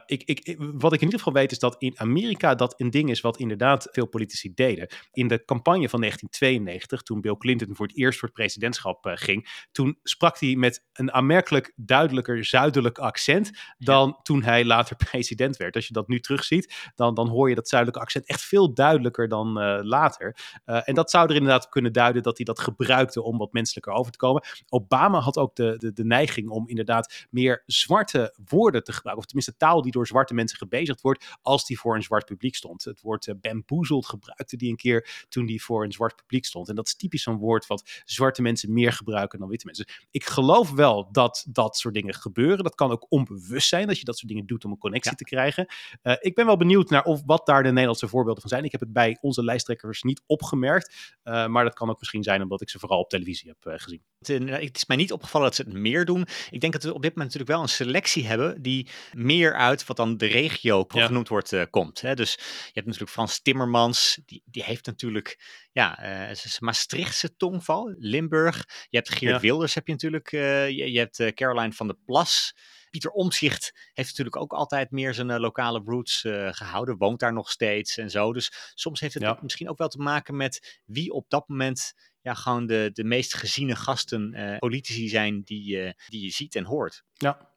[0.06, 3.10] Ik, ik, wat ik in ieder geval weet is dat in Amerika dat een ding
[3.10, 4.88] is wat inderdaad veel politici deden.
[5.12, 9.66] In de campagne van 1992, toen Bill Clinton voor het eerst voor het presidentschap ging,
[9.72, 14.20] toen sprak hij met een aanmerkelijk duidelijker zuidelijk accent dan ja.
[14.22, 15.74] toen hij later president werd.
[15.74, 19.28] Als je dat nu terugziet, dan, dan hoor je dat zuidelijke accent echt veel duidelijker
[19.28, 19.52] dan
[19.82, 20.36] later.
[20.64, 24.12] en dat zou er inderdaad kunnen duiden dat hij dat gebruikte om wat menselijker over
[24.12, 24.44] te komen.
[24.68, 29.24] Obama had ook de, de, de neiging om inderdaad meer zwarte woorden te gebruiken.
[29.24, 32.54] Of tenminste taal die door zwarte mensen gebezigd wordt als die voor een zwart publiek
[32.54, 32.84] stond.
[32.84, 36.68] Het woord uh, bamboozled gebruikte die een keer toen die voor een zwart publiek stond.
[36.68, 39.86] En dat is typisch zo'n woord wat zwarte mensen meer gebruiken dan witte mensen.
[40.10, 42.64] Ik geloof wel dat dat soort dingen gebeuren.
[42.64, 45.16] Dat kan ook onbewust zijn dat je dat soort dingen doet om een connectie ja.
[45.16, 45.66] te krijgen.
[46.02, 48.64] Uh, ik ben wel benieuwd naar of wat daar de Nederlandse voorbeelden van zijn.
[48.64, 51.14] Ik heb het bij onze lijsttrekkers niet opgemerkt.
[51.24, 53.80] Uh, maar dat kan ook misschien zijn omdat ik ze vooral op televisie heb uh,
[53.80, 54.02] gezien.
[54.50, 56.26] Het is mij niet opgevallen dat ze het meer doen.
[56.50, 59.86] Ik denk dat we op dit moment natuurlijk wel een selectie hebben die meer uit
[59.86, 61.06] wat dan de regio ja.
[61.06, 62.00] genoemd wordt uh, komt.
[62.00, 62.14] Hè?
[62.14, 65.40] Dus je hebt natuurlijk Frans Timmermans, die, die heeft natuurlijk
[65.72, 68.56] ja, uh, Maastrichtse tongval, Limburg.
[68.88, 69.40] Je hebt Geert ja.
[69.40, 72.54] Wilders heb je natuurlijk, je, je, hebt Caroline van der Plas.
[72.96, 77.32] Pieter Omzicht heeft natuurlijk ook altijd meer zijn uh, lokale roots uh, gehouden, woont daar
[77.32, 78.32] nog steeds en zo.
[78.32, 79.38] Dus soms heeft het ja.
[79.42, 83.34] misschien ook wel te maken met wie op dat moment ja, gewoon de, de meest
[83.34, 87.02] geziene gasten, uh, politici zijn die, die je ziet en hoort.
[87.12, 87.54] Ja.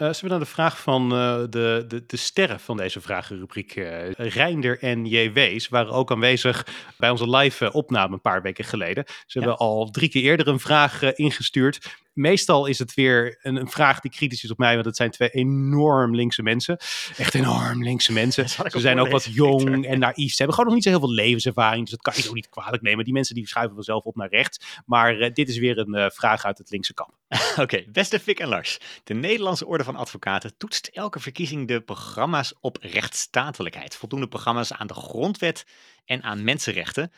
[0.00, 3.76] Uh, zullen we naar de vraag van uh, de, de, de sterren van deze vragenrubriek.
[3.76, 6.66] Uh, Reinder en JW's waren ook aanwezig
[6.98, 9.04] bij onze live opname een paar weken geleden.
[9.06, 9.40] Ze ja.
[9.40, 14.00] hebben al drie keer eerder een vraag ingestuurd meestal is het weer een, een, vraag
[14.00, 16.76] die kritisch is op mij, want het zijn twee enorm linkse mensen.
[17.16, 18.48] Echt enorm linkse mensen.
[18.70, 20.30] Ze zijn ook wat jong en naïef.
[20.30, 22.48] Ze hebben gewoon nog niet zo heel veel levenservaring, dus dat kan je ook niet
[22.48, 23.04] kwalijk nemen.
[23.04, 24.80] Die mensen die schuiven vanzelf op naar rechts.
[24.86, 27.19] Maar dit is weer een vraag uit het linkse kamp.
[27.64, 28.78] Oké, beste Fik en Lars.
[29.04, 33.96] De Nederlandse Orde van Advocaten toetst elke verkiezing de programma's op rechtsstatelijkheid.
[33.96, 35.66] Voldoende programma's aan de grondwet
[36.04, 37.12] en aan mensenrechten.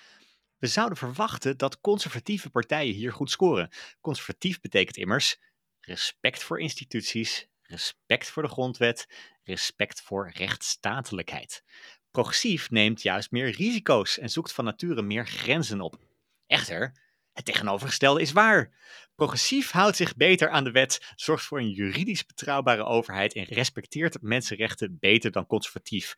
[0.58, 3.70] We zouden verwachten dat conservatieve partijen hier goed scoren.
[4.00, 5.36] Conservatief betekent immers
[5.80, 9.08] respect voor instituties, respect voor de grondwet,
[9.42, 11.64] respect voor rechtsstatelijkheid.
[12.10, 15.98] Progressief neemt juist meer risico's en zoekt van nature meer grenzen op.
[16.46, 17.01] Echter,
[17.33, 18.70] het tegenovergestelde is waar.
[19.14, 24.22] Progressief houdt zich beter aan de wet, zorgt voor een juridisch betrouwbare overheid en respecteert
[24.22, 26.14] mensenrechten beter dan conservatief.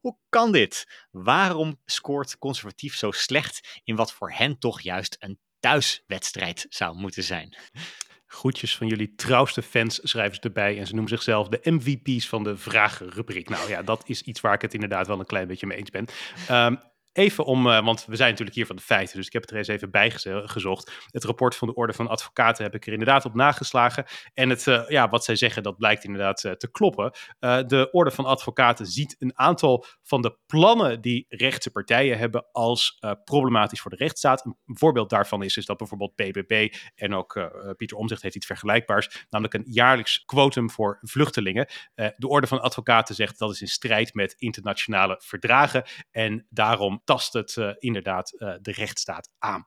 [0.00, 1.06] Hoe kan dit?
[1.10, 7.22] Waarom scoort conservatief zo slecht in wat voor hen toch juist een thuiswedstrijd zou moeten
[7.22, 7.56] zijn?
[8.26, 10.78] Groetjes van jullie trouwste fans schrijven ze erbij.
[10.78, 13.48] En ze noemen zichzelf de MVP's van de vragenrubriek.
[13.48, 15.90] Nou ja, dat is iets waar ik het inderdaad wel een klein beetje mee eens
[15.90, 16.06] ben.
[16.50, 16.80] Um,
[17.16, 19.50] Even om, uh, want we zijn natuurlijk hier van de feiten, dus ik heb het
[19.50, 21.06] er eens even bij gezocht.
[21.10, 24.04] Het rapport van de Orde van Advocaten heb ik er inderdaad op nageslagen.
[24.34, 27.12] En het, uh, ja, wat zij zeggen, dat blijkt inderdaad uh, te kloppen.
[27.66, 32.98] de Orde van Advocaten ziet een aantal van de plannen die rechtse partijen hebben als
[33.24, 34.44] problematisch voor de rechtsstaat.
[34.44, 39.26] Een voorbeeld daarvan is, is dat bijvoorbeeld BBB en ook Pieter Omzicht heeft iets vergelijkbaars,
[39.30, 41.66] namelijk een jaarlijks quotum voor vluchtelingen.
[41.94, 47.32] de Orde van Advocaten zegt dat is in strijd met internationale verdragen en daarom tast
[47.32, 49.64] het uh, inderdaad uh, de rechtsstaat aan.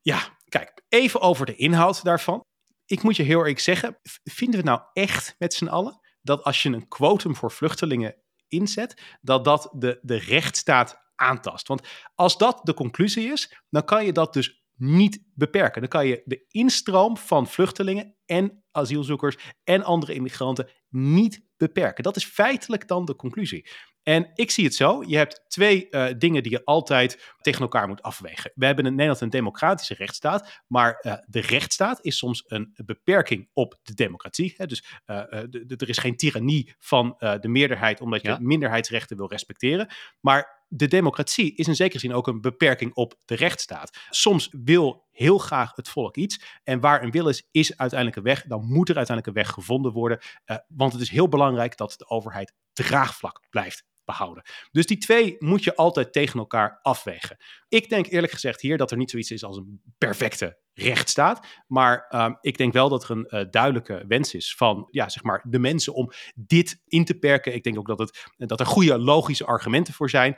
[0.00, 2.40] Ja, kijk, even over de inhoud daarvan.
[2.86, 6.62] Ik moet je heel eerlijk zeggen, vinden we nou echt met z'n allen dat als
[6.62, 8.16] je een quotum voor vluchtelingen
[8.48, 11.68] inzet, dat dat de, de rechtsstaat aantast?
[11.68, 15.80] Want als dat de conclusie is, dan kan je dat dus niet beperken.
[15.80, 22.02] Dan kan je de instroom van vluchtelingen en asielzoekers en andere immigranten niet beperken.
[22.04, 23.70] Dat is feitelijk dan de conclusie.
[24.02, 25.02] En ik zie het zo.
[25.06, 28.52] Je hebt twee uh, dingen die je altijd tegen elkaar moet afwegen.
[28.54, 30.62] We hebben in Nederland een democratische rechtsstaat.
[30.66, 34.54] Maar uh, de rechtsstaat is soms een beperking op de democratie.
[34.56, 34.66] Hè?
[34.66, 38.38] Dus uh, er is geen tirannie van de meerderheid omdat je ja.
[38.40, 39.88] minderheidsrechten wil respecteren.
[40.20, 43.98] Maar de democratie is in zekere zin ook een beperking op de rechtsstaat.
[44.10, 46.60] Soms wil heel graag het volk iets.
[46.64, 48.44] En waar een wil is, is uiteindelijk een weg.
[48.46, 50.18] Dan moet er uiteindelijk een weg gevonden worden.
[50.46, 54.42] Uh, want het is heel belangrijk dat de overheid draagvlak blijft behouden.
[54.70, 57.36] Dus die twee moet je altijd tegen elkaar afwegen.
[57.68, 61.46] Ik denk eerlijk gezegd hier dat er niet zoiets is als een perfecte rechtsstaat.
[61.66, 65.22] Maar um, ik denk wel dat er een uh, duidelijke wens is van ja, zeg
[65.22, 67.54] maar, de mensen om dit in te perken.
[67.54, 70.36] Ik denk ook dat, het, dat er goede logische argumenten voor zijn.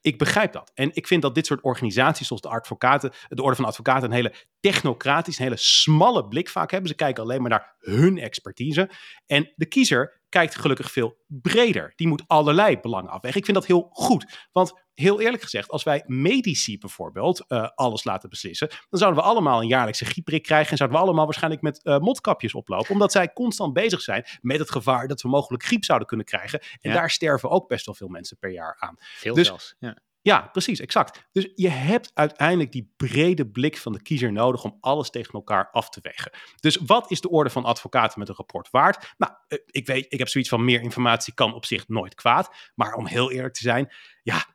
[0.00, 0.70] Ik begrijp dat.
[0.74, 4.14] En ik vind dat dit soort organisaties, zoals de advocaten, de Orde van Advocaten, een
[4.14, 6.88] hele technocratisch, een hele smalle blik vaak hebben.
[6.88, 8.90] Ze kijken alleen maar naar hun expertise.
[9.26, 11.92] En de kiezer kijkt gelukkig veel breder.
[11.96, 13.38] Die moet allerlei belangen afwegen.
[13.38, 14.48] Ik vind dat heel goed.
[14.52, 19.28] Want heel eerlijk gezegd, als wij medici bijvoorbeeld uh, alles laten beslissen, dan zouden we
[19.28, 23.12] allemaal een jaarlijkse griepprik krijgen en zouden we allemaal waarschijnlijk met uh, mondkapjes oplopen, omdat
[23.12, 26.60] zij constant bezig zijn met het gevaar dat we mogelijk griep zouden kunnen krijgen.
[26.60, 26.92] En ja.
[26.92, 28.94] daar sterven ook best wel veel mensen per jaar aan.
[28.98, 29.98] Veel dus, zelfs, ja.
[30.24, 31.28] Ja, precies, exact.
[31.32, 35.70] Dus je hebt uiteindelijk die brede blik van de kiezer nodig om alles tegen elkaar
[35.70, 36.32] af te wegen.
[36.60, 39.14] Dus wat is de orde van advocaten met een rapport waard?
[39.16, 39.32] Nou,
[39.66, 42.54] ik weet, ik heb zoiets van meer informatie kan op zich nooit kwaad.
[42.74, 44.46] Maar om heel eerlijk te zijn, ja,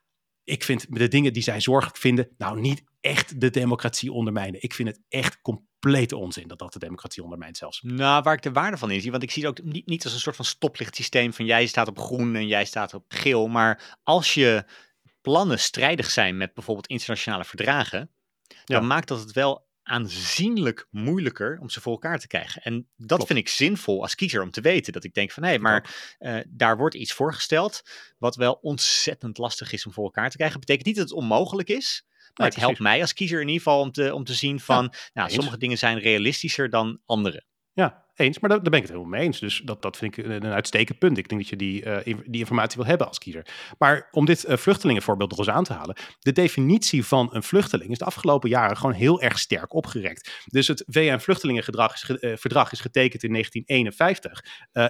[0.44, 4.62] ik vind de dingen die zij zorgelijk vinden, nou niet echt de democratie ondermijnen.
[4.64, 7.82] Ik vind het echt complete onzin dat dat de democratie ondermijnt zelfs.
[7.82, 10.04] Nou, waar ik de waarde van in zie, want ik zie het ook niet, niet
[10.04, 13.48] als een soort van stoplichtsysteem van jij staat op groen en jij staat op geel.
[13.48, 14.66] Maar als je
[15.30, 18.12] plannen strijdig zijn met bijvoorbeeld internationale verdragen,
[18.66, 22.62] dan maakt dat het wel aanzienlijk moeilijker om ze voor elkaar te krijgen.
[22.62, 23.26] En dat Klopt.
[23.26, 24.94] vind ik zinvol als kiezer om te weten.
[24.94, 27.82] Dat ik denk van hé, hey, maar uh, daar wordt iets voorgesteld
[28.18, 30.60] wat wel ontzettend lastig is om voor elkaar te krijgen.
[30.60, 32.04] Betekent niet dat het onmogelijk is.
[32.06, 34.60] Maar nee, het helpt mij als kiezer in ieder geval om te, om te zien
[34.60, 37.44] van, ja, nou, sommige dingen zijn realistischer dan andere.
[37.74, 38.40] Ja, eens.
[38.40, 39.40] Maar daar, daar ben ik het helemaal mee eens.
[39.40, 41.18] Dus dat, dat vind ik een, een uitstekend punt.
[41.18, 43.48] Ik denk dat je die, uh, die informatie wil hebben als kiezer.
[43.78, 45.96] Maar om dit uh, vluchtelingenvoorbeeld nog eens aan te halen.
[46.20, 50.44] De definitie van een vluchteling is de afgelopen jaren gewoon heel erg sterk opgerekt.
[50.46, 54.44] Dus het VN-vluchtelingenverdrag is, uh, verdrag is getekend in 1951.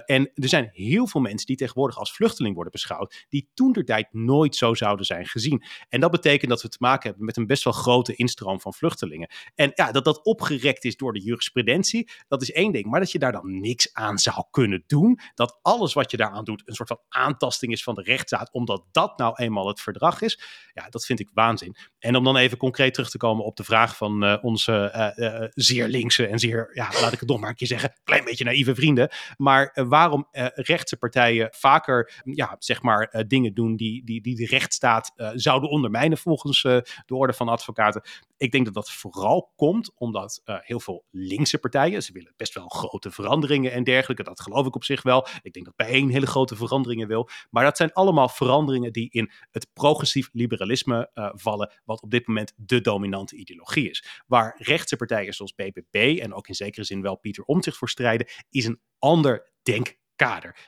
[0.06, 3.26] en er zijn heel veel mensen die tegenwoordig als vluchteling worden beschouwd.
[3.28, 5.64] Die toen der tijd nooit zo zouden zijn gezien.
[5.88, 8.74] En dat betekent dat we te maken hebben met een best wel grote instroom van
[8.74, 9.30] vluchtelingen.
[9.54, 12.86] En ja, dat dat opgerekt is door de jurisprudentie, dat is één ding.
[12.86, 15.20] Maar dat je daar dan niks aan zou kunnen doen.
[15.34, 18.84] Dat alles wat je daaraan doet een soort van aantasting is van de rechtsstaat, omdat
[18.90, 20.40] dat nou eenmaal het verdrag is.
[20.72, 21.76] Ja, dat vind ik waanzin.
[21.98, 25.40] En om dan even concreet terug te komen op de vraag van uh, onze uh,
[25.40, 28.24] uh, zeer linkse en zeer, ja, laat ik het nog maar een keer zeggen, klein
[28.24, 29.10] beetje naïeve vrienden.
[29.36, 35.12] Maar waarom rechtse partijen vaker, ja, zeg maar, dingen doen die, die, die de rechtsstaat
[35.34, 38.02] zouden ondermijnen volgens de orde van advocaten.
[38.40, 42.68] Ik denk dat dat vooral komt omdat heel veel linkse partijen, ze willen best wel
[42.68, 44.22] grote veranderingen en dergelijke.
[44.22, 45.26] Dat geloof ik op zich wel.
[45.42, 47.28] Ik denk dat bij één hele grote veranderingen wil.
[47.50, 52.26] Maar dat zijn allemaal veranderingen die in het progressief liberalisme uh, vallen, wat op dit
[52.26, 54.22] moment de dominante ideologie is.
[54.26, 58.28] Waar rechtse partijen zoals BBB en ook in zekere zin wel Pieter Omtzigt voor strijden,
[58.50, 59.98] is een ander denk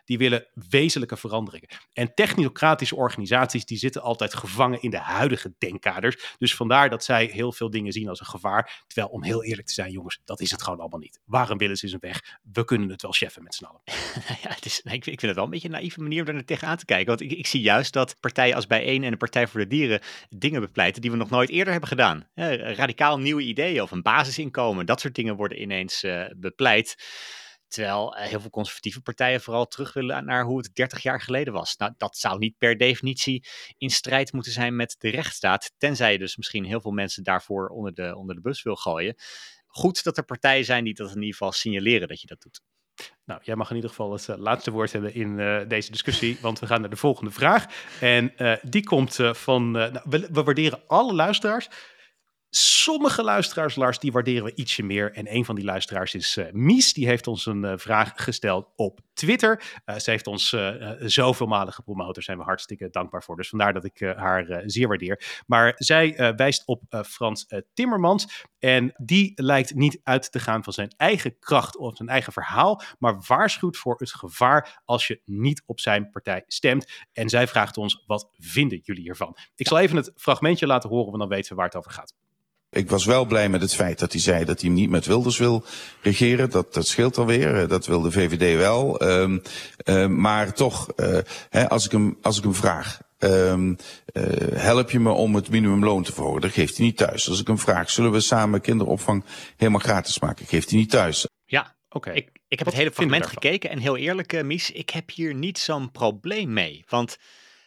[0.04, 1.68] Die willen wezenlijke veranderingen.
[1.92, 6.34] En technocratische organisaties die zitten altijd gevangen in de huidige denkkaders.
[6.38, 8.84] Dus vandaar dat zij heel veel dingen zien als een gevaar.
[8.86, 11.20] Terwijl om heel eerlijk te zijn, jongens, dat is het gewoon allemaal niet.
[11.24, 12.38] Waarom willen ze een weg?
[12.52, 13.80] We kunnen het wel cheffen met z'n allen.
[14.42, 16.76] ja, het is, ik, vind het wel een beetje een naïeve manier om daar tegenaan
[16.76, 17.06] te kijken.
[17.06, 20.00] Want ik, ik, zie juist dat partijen als Bijeen en de Partij voor de Dieren
[20.28, 22.28] dingen bepleiten die we nog nooit eerder hebben gedaan.
[22.34, 26.96] radicaal nieuwe ideeën of een basisinkomen, dat soort dingen worden ineens uh, bepleit.
[27.72, 31.52] Terwijl uh, heel veel conservatieve partijen vooral terug willen naar hoe het 30 jaar geleden
[31.52, 31.76] was.
[31.76, 33.44] Nou, dat zou niet per definitie
[33.78, 35.72] in strijd moeten zijn met de rechtsstaat.
[35.78, 39.14] Tenzij je dus misschien heel veel mensen daarvoor onder de, onder de bus wil gooien.
[39.66, 42.60] Goed dat er partijen zijn die dat in ieder geval signaleren dat je dat doet.
[43.24, 46.38] Nou, jij mag in ieder geval het uh, laatste woord hebben in uh, deze discussie,
[46.40, 47.66] want we gaan naar de volgende vraag.
[48.00, 51.68] En die komt van, nou, we, waarderen alle luisteraars.
[52.54, 55.12] Sommige luisteraars, Lars, die waarderen we ietsje meer.
[55.12, 56.92] En een van die luisteraars is uh, Mies.
[56.92, 59.62] Die heeft ons een uh, vraag gesteld op Twitter.
[59.86, 60.56] Uh, ze heeft ons
[60.98, 62.14] zoveel malen gepromoot.
[62.14, 63.36] Daar zijn we hartstikke dankbaar voor.
[63.36, 65.42] Dus vandaar dat ik haar zeer waardeer.
[65.46, 68.46] Maar zij wijst op Frans Timmermans.
[68.58, 72.82] En die lijkt niet uit te gaan van zijn eigen kracht of zijn eigen verhaal.
[72.98, 76.92] Maar waarschuwt voor het gevaar als je niet op zijn partij stemt.
[77.12, 79.36] En zij vraagt ons: wat vinden jullie hiervan?
[79.54, 82.14] Ik zal even het fragmentje laten horen, want dan weten we waar het over gaat.
[82.72, 85.38] Ik was wel blij met het feit dat hij zei dat hij niet met Wilders
[85.38, 85.64] wil
[86.00, 86.50] regeren.
[86.50, 87.68] Dat, dat scheelt alweer.
[87.68, 89.02] Dat wil de VVD wel.
[89.02, 89.42] Um,
[89.84, 91.18] um, maar toch, uh,
[91.50, 93.00] hè, als, ik hem, als ik hem vraag.
[93.18, 93.76] Um,
[94.12, 96.40] uh, help je me om het minimumloon te verhogen?
[96.40, 97.28] Dat geeft hij niet thuis.
[97.28, 99.24] Als ik hem vraag, zullen we samen kinderopvang
[99.56, 100.46] helemaal gratis maken?
[100.46, 101.26] Geeft hij niet thuis.
[101.44, 101.96] Ja, oké.
[101.96, 102.14] Okay.
[102.14, 105.10] Ik, ik heb Wat het hele fragment gekeken en heel eerlijk, uh, Mies, ik heb
[105.10, 106.84] hier niet zo'n probleem mee.
[106.88, 107.16] Want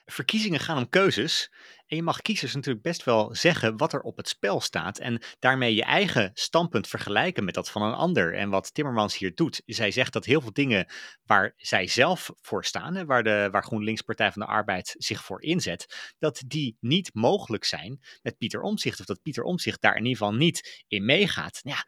[0.06, 1.52] verkiezingen gaan om keuzes.
[1.88, 5.00] En je mag kiezers natuurlijk best wel zeggen wat er op het spel staat.
[5.00, 8.34] En daarmee je eigen standpunt vergelijken met dat van een ander.
[8.34, 9.62] En wat Timmermans hier doet.
[9.66, 10.92] Zij zegt dat heel veel dingen
[11.24, 13.06] waar zij zelf voor staan.
[13.06, 16.14] Waar, de, waar GroenLinks Partij van de Arbeid zich voor inzet.
[16.20, 19.00] Dat die niet mogelijk zijn met Pieter Omzicht.
[19.00, 21.60] Of dat Pieter Omzicht daar in ieder geval niet in meegaat.
[21.64, 21.86] Ja,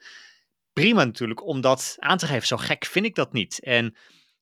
[0.74, 2.48] prima natuurlijk om dat aan te geven.
[2.48, 3.60] Zo gek vind ik dat niet.
[3.64, 3.95] En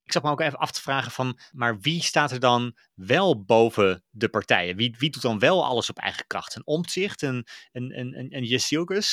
[0.06, 3.44] ik zat me ook even af te vragen van, maar wie staat er dan wel
[3.44, 4.76] boven de partijen?
[4.76, 6.56] Wie, wie doet dan wel alles op eigen kracht?
[6.56, 6.66] Een
[7.22, 8.46] een, een, een, een, een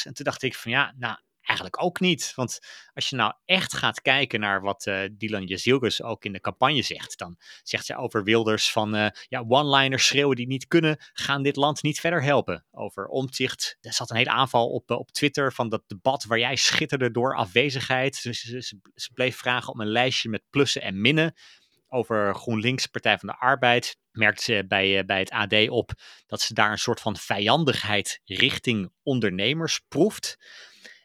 [0.05, 2.33] En toen dacht ik van ja, nou eigenlijk ook niet.
[2.35, 2.59] Want
[2.95, 6.83] als je nou echt gaat kijken naar wat uh, Dylan Jezilgus ook in de campagne
[6.83, 11.43] zegt, dan zegt zij over Wilders van uh, ja, one-liners schreeuwen die niet kunnen, gaan
[11.43, 12.67] dit land niet verder helpen.
[12.71, 16.39] Over omzicht, er zat een hele aanval op, uh, op Twitter van dat debat waar
[16.39, 18.23] jij schitterde door afwezigheid.
[18.23, 18.61] Dus ze,
[18.95, 21.35] ze, bleef vragen om een lijstje met plussen en minnen
[21.93, 25.91] over GroenLinks, Partij van de Arbeid, merkte ze bij, bij het AD op
[26.27, 30.39] dat ze daar een soort van vijandigheid richting ondernemers proeft.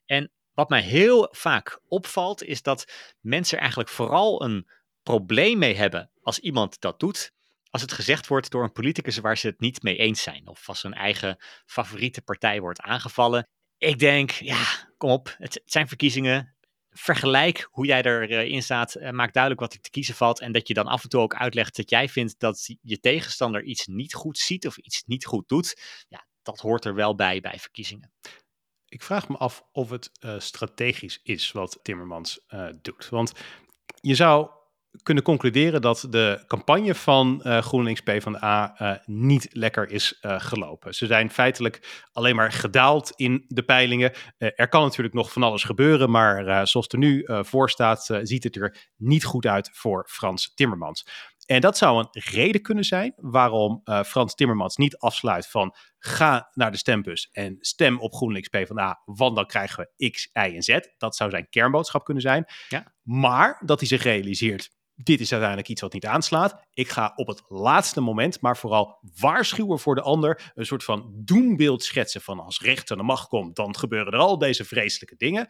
[0.08, 4.70] En wat mij heel vaak opvalt, is dat mensen eigenlijk vooral een
[5.04, 7.32] probleem mee hebben als iemand dat doet.
[7.70, 10.48] Als het gezegd wordt door een politicus waar ze het niet mee eens zijn.
[10.48, 13.48] Of als hun eigen favoriete partij wordt aangevallen.
[13.78, 14.64] Ik denk, ja,
[14.98, 16.56] kom op, het zijn verkiezingen.
[16.90, 18.96] Vergelijk hoe jij erin staat.
[18.96, 20.40] Eh, maak duidelijk wat er te kiezen valt.
[20.40, 23.64] En dat je dan af en toe ook uitlegt dat jij vindt dat je tegenstander
[23.64, 25.82] iets niet goed ziet of iets niet goed doet.
[26.08, 28.12] Ja, dat hoort er wel bij bij verkiezingen.
[28.90, 33.10] Ik vraag me af of het uh, strategisch is wat Timmermans uh, doet.
[33.10, 33.32] Want
[34.02, 34.50] je zou
[35.04, 40.94] kunnen concluderen dat de campagne van uh, GroenLinks PvdA uh, niet lekker is gelopen.
[40.94, 44.14] Ze zijn feitelijk alleen maar gedaald in de peilingen.
[44.38, 48.44] er kan natuurlijk nog van alles gebeuren, maar zoals het er nu voor staat, ziet
[48.44, 51.06] het er niet goed uit voor Frans Timmermans.
[51.48, 56.50] En dat zou een reden kunnen zijn waarom uh, Frans Timmermans niet afsluit van ga
[56.54, 60.64] naar de stembus en stem op GroenLinks PvdA, want dan krijgen we X, Y en
[60.64, 60.80] Z.
[60.98, 62.46] Dat zou zijn kernboodschap kunnen zijn.
[62.70, 62.94] Ja.
[63.02, 66.66] Maar dat hij zich realiseert, dit is uiteindelijk iets wat niet aanslaat.
[66.74, 71.12] Ik ga op het laatste moment, maar vooral waarschuwen voor de ander, een soort van
[71.16, 75.16] doembeeld schetsen van als recht aan de macht komt, dan gebeuren er al deze vreselijke
[75.16, 75.48] dingen.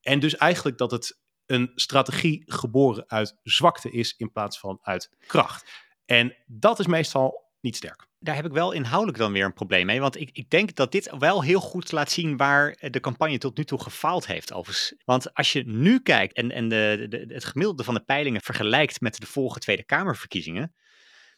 [0.00, 5.10] En dus eigenlijk dat het een strategie geboren uit zwakte is in plaats van uit
[5.26, 5.70] kracht.
[6.04, 8.06] En dat is meestal niet sterk.
[8.18, 10.00] Daar heb ik wel inhoudelijk dan weer een probleem mee.
[10.00, 13.56] Want ik, ik denk dat dit wel heel goed laat zien waar de campagne tot
[13.56, 14.52] nu toe gefaald heeft.
[14.52, 14.94] Overigens.
[15.04, 19.00] Want als je nu kijkt en, en de, de, het gemiddelde van de peilingen vergelijkt
[19.00, 20.74] met de vorige Tweede Kamerverkiezingen.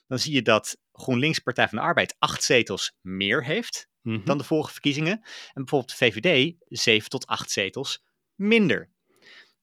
[0.06, 4.24] Dan zie je dat GroenLinks Partij van de Arbeid acht zetels meer heeft mm -hmm.
[4.24, 5.12] dan de vorige verkiezingen.
[5.12, 8.02] En bijvoorbeeld de VVD zeven tot acht zetels
[8.34, 8.94] minder.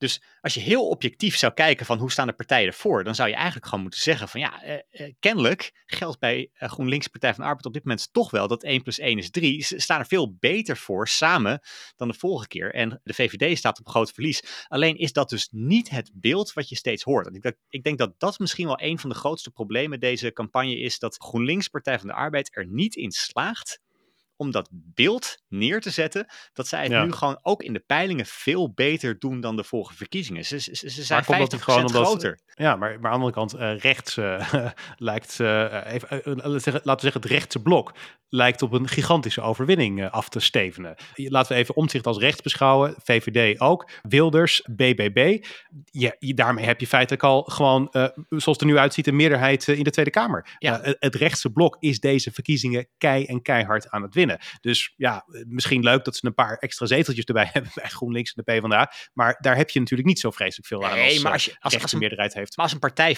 [0.03, 3.29] Dus als je heel objectief zou kijken van hoe staan de partijen ervoor, dan zou
[3.29, 7.33] je eigenlijk gewoon moeten zeggen van ja, eh, eh, kennelijk geldt bij eh, GroenLinks Partij
[7.33, 9.63] van de Arbeid op dit moment toch wel dat 1 plus 1 is 3.
[9.63, 11.59] Ze staan er veel beter voor samen
[11.95, 12.73] dan de vorige keer.
[12.73, 14.65] En de VVD staat op groot verlies.
[14.67, 17.27] Alleen is dat dus niet het beeld wat je steeds hoort.
[17.27, 20.77] En ik, ik denk dat dat misschien wel een van de grootste problemen deze campagne
[20.77, 23.81] is, dat GroenLinks Partij van de Arbeid er niet in slaagt
[24.35, 27.03] om dat beeld neer te zetten, dat zij het ja.
[27.03, 30.45] nu gewoon ook in de peilingen veel beter doen dan de vorige verkiezingen.
[30.45, 32.39] Ze, ze, ze zijn 50% gewoon omdat, groter.
[32.55, 34.53] Ja, maar, maar aan de andere kant, uh, rechts uh,
[34.97, 37.93] lijkt, uh, even, laten we zeggen, het rechtse blok
[38.29, 40.95] lijkt op een gigantische overwinning af te stevenen.
[41.15, 45.45] Laten we even omzicht als rechts beschouwen, VVD ook, Wilders, BBB.
[45.91, 47.87] Ja, daarmee heb je feitelijk al gewoon,
[48.29, 50.55] zoals het er nu uitziet, een meerderheid in de Tweede Kamer.
[50.57, 50.79] Ja.
[50.99, 54.39] het rechtse blok is deze verkiezingen kei en keihard aan het winnen.
[54.61, 58.43] Dus ja, misschien leuk dat ze een paar extra zeteltjes erbij hebben bij GroenLinks en
[58.45, 58.91] de PvdA.
[59.13, 61.55] Maar daar heb je natuurlijk niet zo vreselijk veel aan nee, als, maar als, je,
[61.59, 62.42] als, als een meerderheid heeft.
[62.55, 63.17] Maar als een partij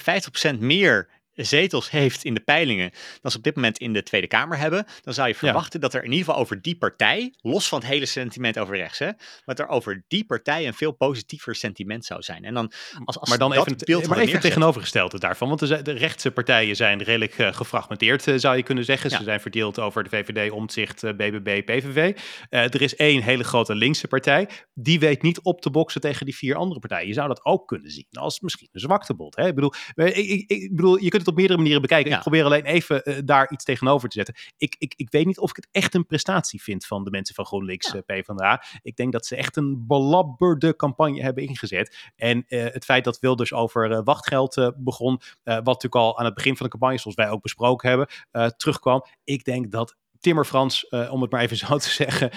[0.54, 1.08] 50% meer
[1.44, 4.86] zetels heeft in de peilingen dan ze op dit moment in de Tweede Kamer hebben,
[5.02, 5.86] dan zou je verwachten ja.
[5.86, 8.98] dat er in ieder geval over die partij, los van het hele sentiment over rechts,
[8.98, 9.10] hè,
[9.44, 12.44] maar er over die partij een veel positiever sentiment zou zijn.
[12.44, 12.72] En dan,
[13.04, 16.30] als, als maar dan even, beeld maar even het tegenovergestelde daarvan, want de, de rechtse
[16.30, 19.10] partijen zijn redelijk uh, gefragmenteerd, uh, zou je kunnen zeggen.
[19.10, 19.16] Ja.
[19.18, 22.16] Ze zijn verdeeld over de VVD, Omtzigt, uh, BBB, PVV.
[22.48, 26.36] er is één hele grote linkse partij, die weet niet op te boksen tegen die
[26.36, 27.08] vier andere partijen.
[27.08, 29.36] Je zou dat ook kunnen zien als misschien een zwaktebod.
[29.36, 29.46] Hè?
[29.46, 32.10] Ik bedoel, ik, ik, ik bedoel, je kunt het op meerdere manieren bekijken.
[32.10, 32.16] Ja.
[32.16, 34.34] Ik probeer alleen even eh, daar iets tegenover te zetten.
[34.56, 37.34] Ik, ik, ik weet niet of ik het echt een prestatie vind van de mensen
[37.34, 38.02] van GroenLinks Ja.
[38.06, 38.62] eh, PvdA.
[38.82, 42.12] Ik denk dat ze echt een belabberde campagne hebben ingezet.
[42.16, 46.56] En eh, het feit dat Wilders over wachtgeld begon, wat natuurlijk al aan het begin
[46.56, 48.08] van de campagne, zoals wij ook besproken hebben,
[48.56, 49.04] terugkwam.
[49.24, 52.30] Ik denk dat Timmer Frans, om het maar even zo te zeggen,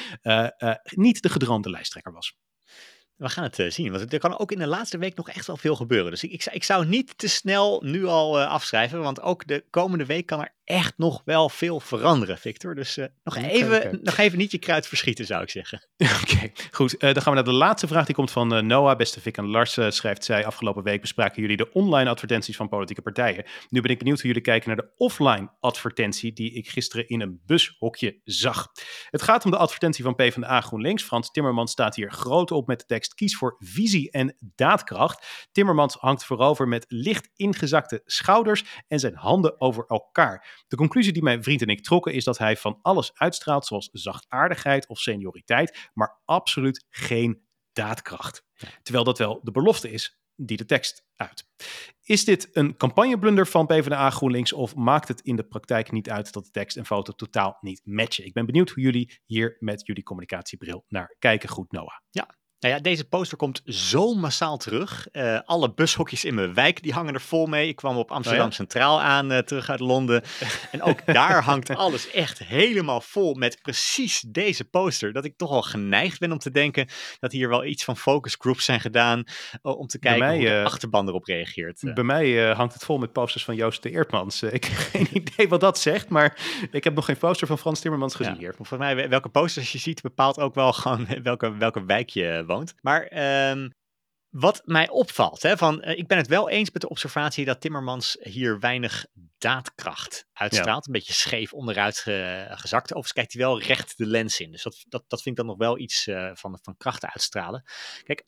[0.83, 2.37] niet de gedroomde lijsttrekker was.
[3.19, 5.47] We gaan het eh, zien, want er kan ook in de laatste week nog echt
[5.47, 6.11] wel veel gebeuren.
[6.11, 9.47] Dus ik, ik, zou- ik zou niet te snel nu al eh, afschrijven, want ook
[9.47, 12.75] de komende week kan er echt nog wel veel veranderen, Victor.
[12.75, 15.87] Dus eh, nog, even, nog even niet je kruid verschieten, zou ik zeggen.
[16.21, 16.99] Oké, goed.
[16.99, 18.05] Dan gaan we naar de laatste vraag.
[18.05, 18.97] Die komt van Noah.
[18.97, 20.45] Beste Vic en Lars, schrijft zij.
[20.45, 23.45] Afgelopen week bespraken jullie de online advertenties van politieke partijen.
[23.69, 27.21] Nu ben ik benieuwd hoe jullie kijken naar de offline advertentie die ik gisteren in
[27.21, 28.67] een bushokje zag.
[29.09, 31.03] Het gaat om de advertentie van PvdA GroenLinks.
[31.03, 35.47] Frans Timmermans staat hier groot op met de tekst kies voor visie en daadkracht.
[35.51, 40.63] Timmermans hangt voorover met licht ingezakte schouders en zijn handen over elkaar.
[40.67, 43.89] De conclusie die mijn vriend en ik trokken is dat hij van alles uitstraalt, zoals
[43.91, 48.43] zachtaardigheid of senioriteit, maar absoluut geen daadkracht.
[48.81, 51.47] Terwijl dat wel de belofte is die de tekst uit.
[52.03, 56.33] Is dit een campagneblunder van PvdA GroenLinks of maakt het in de praktijk niet uit
[56.33, 58.25] dat de tekst en foto totaal niet matchen?
[58.25, 61.49] Ik ben benieuwd hoe jullie hier met jullie communicatiebril naar kijken.
[61.49, 61.99] Goed, Noah.
[62.59, 65.07] Nou ja, deze poster komt zo massaal terug.
[65.11, 67.67] Eh, alle bushokjes in mijn wijk die hangen er vol mee.
[67.67, 68.55] Ik kwam op Amsterdam Oh ja?
[68.55, 70.23] Centraal aan, eh, terug uit Londen.
[70.71, 75.13] En ook daar hangt alles echt helemaal vol met precies deze poster.
[75.13, 76.87] Dat ik toch al geneigd ben om te denken
[77.19, 79.23] dat hier wel iets van focus groups zijn gedaan.
[79.61, 81.93] eh, om te kijken mij, hoe de achterban erop reageert.
[81.93, 84.43] Bij mij hangt het vol met posters van Joost de Eertmans.
[84.43, 86.37] Ik heb geen idee wat dat zegt, maar
[86.71, 88.53] ik heb nog geen poster van Frans Timmermans gezien Ja, hier.
[88.55, 92.73] Volgens mij, welke posters je ziet, bepaalt ook wel gewoon welke, welke wijk je woont.
[92.81, 93.69] Maar ehm,
[94.29, 97.61] wat mij opvalt, hè, van, eh, ik ben het wel eens met de observatie dat
[97.61, 99.05] Timmermans hier weinig
[99.37, 100.85] daadkracht uitstraalt.
[100.87, 102.83] Een beetje scheef onderuit ge- gezakt.
[102.85, 104.51] Overigens kijkt hij wel recht de lens in.
[104.51, 107.63] Dus dat, dat, dat vind ik dan nog wel iets eh, van, van krachten uitstralen.
[108.03, 108.25] Kijk,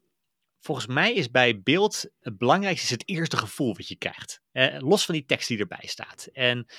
[0.59, 4.41] volgens mij is bij beeld het belangrijkste is het eerste gevoel wat je krijgt.
[4.51, 6.27] Eh, los van die tekst die erbij staat.
[6.33, 6.75] En eh,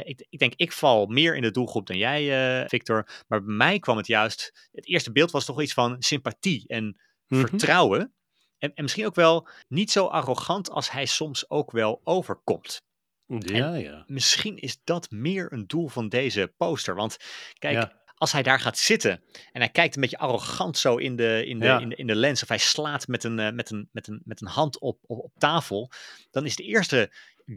[0.00, 3.08] ik, ik denk, ik val meer in de doelgroep dan jij, eh, Victor.
[3.28, 4.68] Maar bij mij kwam het juist.
[4.72, 7.40] Het eerste beeld was toch iets van sympathie en Mhm.
[7.46, 8.14] vertrouwen.
[8.58, 12.82] En, en misschien ook wel niet zo arrogant als hij soms ook wel overkomt.
[13.26, 14.04] Ja, ja.
[14.06, 16.94] Misschien is dat meer een doel van deze poster.
[16.94, 17.16] Want
[17.58, 18.02] kijk, Ja.
[18.14, 19.22] als hij daar gaat zitten
[19.52, 21.78] en hij kijkt een beetje arrogant zo in de, in de, Ja.
[21.80, 24.20] in de, in de lens, of hij slaat met een, eh, met een, met een,
[24.24, 25.90] met een hand op, op, op tafel,
[26.30, 27.12] dan is de eerste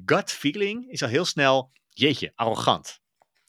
[0.05, 2.99] gut feeling is al heel snel, jeetje, arrogant.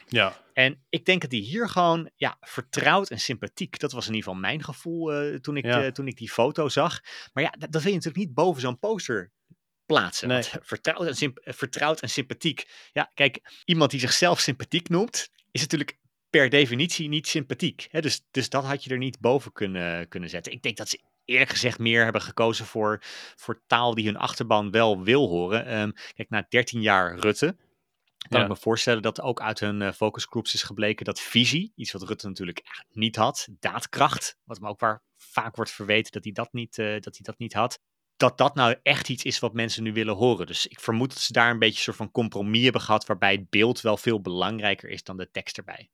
[0.08, 0.46] ja.
[0.52, 3.78] En ik denk dat hij hier gewoon, ja, vertrouwd en sympathiek.
[3.78, 5.84] Dat was in ieder geval mijn gevoel eh, toen, ik, Ja.
[5.84, 7.00] eh, toen ik die foto zag.
[7.32, 9.32] Maar ja, dat, dat wil je natuurlijk niet boven zo'n poster
[9.86, 10.28] plaatsen.
[10.28, 10.36] Nee.
[10.52, 12.68] Want vertrouwd en, symp- eh, vertrouwd en sympathiek.
[12.92, 15.98] Ja, kijk, iemand die zichzelf sympathiek noemt, is natuurlijk
[16.30, 17.86] per definitie niet sympathiek.
[17.90, 18.00] Hè?
[18.00, 20.52] Dus, dus dat had je er niet boven kunnen, kunnen zetten.
[20.52, 23.02] Ik denk dat ze eerlijk gezegd meer hebben gekozen voor,
[23.36, 25.66] voor taal die hun achterban wel wil horen.
[25.66, 27.56] Ehm, kijk, na 13 jaar Rutte
[28.28, 28.44] kan Ja.
[28.44, 32.02] ik me voorstellen dat ook uit hun eh, focusgroups is gebleken dat visie, iets wat
[32.02, 36.52] Rutte natuurlijk niet had, daadkracht, wat hem ook waar vaak wordt verweten dat hij dat
[36.52, 37.80] niet, eh, dat hij dat niet had,
[38.16, 40.46] dat dat nou echt iets is wat mensen nu willen horen.
[40.46, 43.32] Dus ik vermoed dat ze daar een beetje een soort van compromis hebben gehad, waarbij
[43.32, 45.90] het beeld wel veel belangrijker is dan de tekst erbij.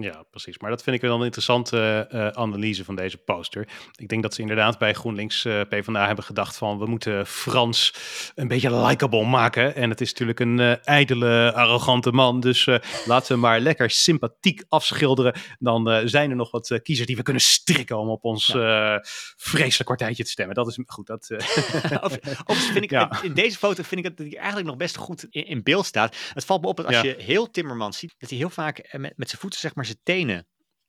[0.00, 0.58] Ja, precies.
[0.58, 3.68] Maar dat vind ik wel een interessante eh, analyse van deze poster.
[3.96, 6.78] Ik denk dat ze inderdaad bij GroenLinks eh PvdA hebben gedacht van...
[6.78, 7.94] we moeten Frans
[8.34, 9.74] een beetje likable maken.
[9.74, 12.40] En het is natuurlijk een eh, ijdele, arrogante man.
[12.40, 12.66] Dus
[13.04, 15.34] laten we maar lekker sympathiek afschilderen.
[15.58, 17.98] Dan zijn er nog wat kiezers die we kunnen strikken...
[17.98, 18.96] om op ons eh,
[19.36, 20.54] vreselijk partijtje te stemmen.
[20.54, 21.06] Dat is goed.
[21.06, 21.26] Dat,
[22.72, 23.22] vind ik, Ja.
[23.22, 26.16] in deze foto vind ik dat hij eigenlijk nog best goed in, in beeld staat.
[26.34, 27.02] Het valt me op dat als Ja.
[27.02, 30.00] je heel Timmermans ziet, dat hij heel vaak met, met zijn voeten zeg maar zijn
[30.02, 30.46] tenen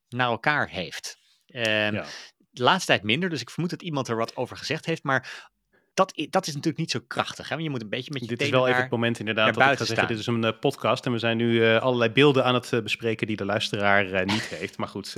[0.09, 1.17] naar elkaar heeft.
[1.47, 2.05] Ehm, Ja.
[2.51, 5.47] De laatste tijd minder, dus ik vermoed dat iemand er wat over gezegd heeft, maar
[5.93, 7.43] dat, dat is natuurlijk niet zo krachtig.
[7.49, 7.49] Hè?
[7.49, 9.71] Want je moet een beetje met je Dit is wel even het moment inderdaad dat
[9.71, 12.43] ik ga zeggen, dit is een eh, podcast en we zijn nu eh, allerlei beelden
[12.45, 14.77] aan het eh, bespreken die de luisteraar niet heeft.
[14.77, 15.13] Maar goed,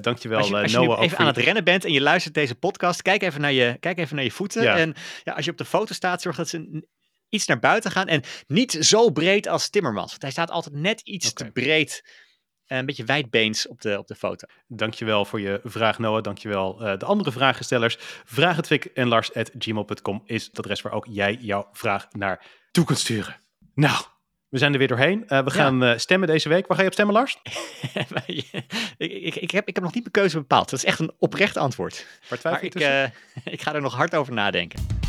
[0.00, 0.90] dankjewel Als je, als je Noah.
[0.90, 3.40] ook even voor aan je- het rennen bent en je luistert deze podcast, kijk even
[3.40, 4.62] naar je, kijk even naar je voeten.
[4.62, 4.76] Ja.
[4.76, 6.86] En ja, als je op de foto staat, zorg dat ze
[7.28, 8.06] iets naar buiten gaan.
[8.06, 10.10] En niet zo breed als Timmermans.
[10.10, 12.24] Want hij staat altijd net iets te breed.
[12.66, 14.46] Eh, Een beetje wijdbeens op de, op de foto.
[14.66, 16.22] Dankjewel voor je vraag, Noah.
[16.22, 17.96] Dankjewel uh, de andere vragenstellers.
[18.24, 22.44] Vraag het en Lars at gmail.com is het adres waar ook jij jouw vraag naar
[22.70, 23.36] toe kunt sturen.
[23.74, 24.04] Nou,
[24.48, 25.24] we zijn er weer doorheen.
[25.28, 26.66] Uh, we gaan uh, stemmen deze week.
[26.66, 27.38] Waar ga je op stemmen, Lars?
[28.26, 28.50] ik,
[28.96, 30.70] ik, ik, heb, ik heb nog niet mijn keuze bepaald.
[30.70, 32.06] Dat is echt een oprecht antwoord.
[32.42, 33.02] Maar ik, uh,
[33.54, 35.05] ik ga er nog hard over nadenken.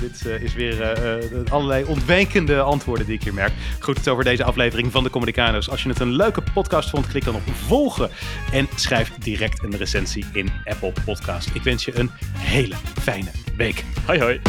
[0.00, 3.52] Dit uh, is weer uh, allerlei ontwijkende antwoorden die ik hier merk.
[3.80, 5.70] Goed, het over deze aflevering van de Communicanos.
[5.70, 8.10] Als je het een leuke podcast vond, klik dan op volgen.
[8.52, 11.50] En schrijf direct een recensie in Apple Podcast.
[11.54, 13.84] Ik wens je een hele fijne week.
[14.06, 14.40] Hoi hoi.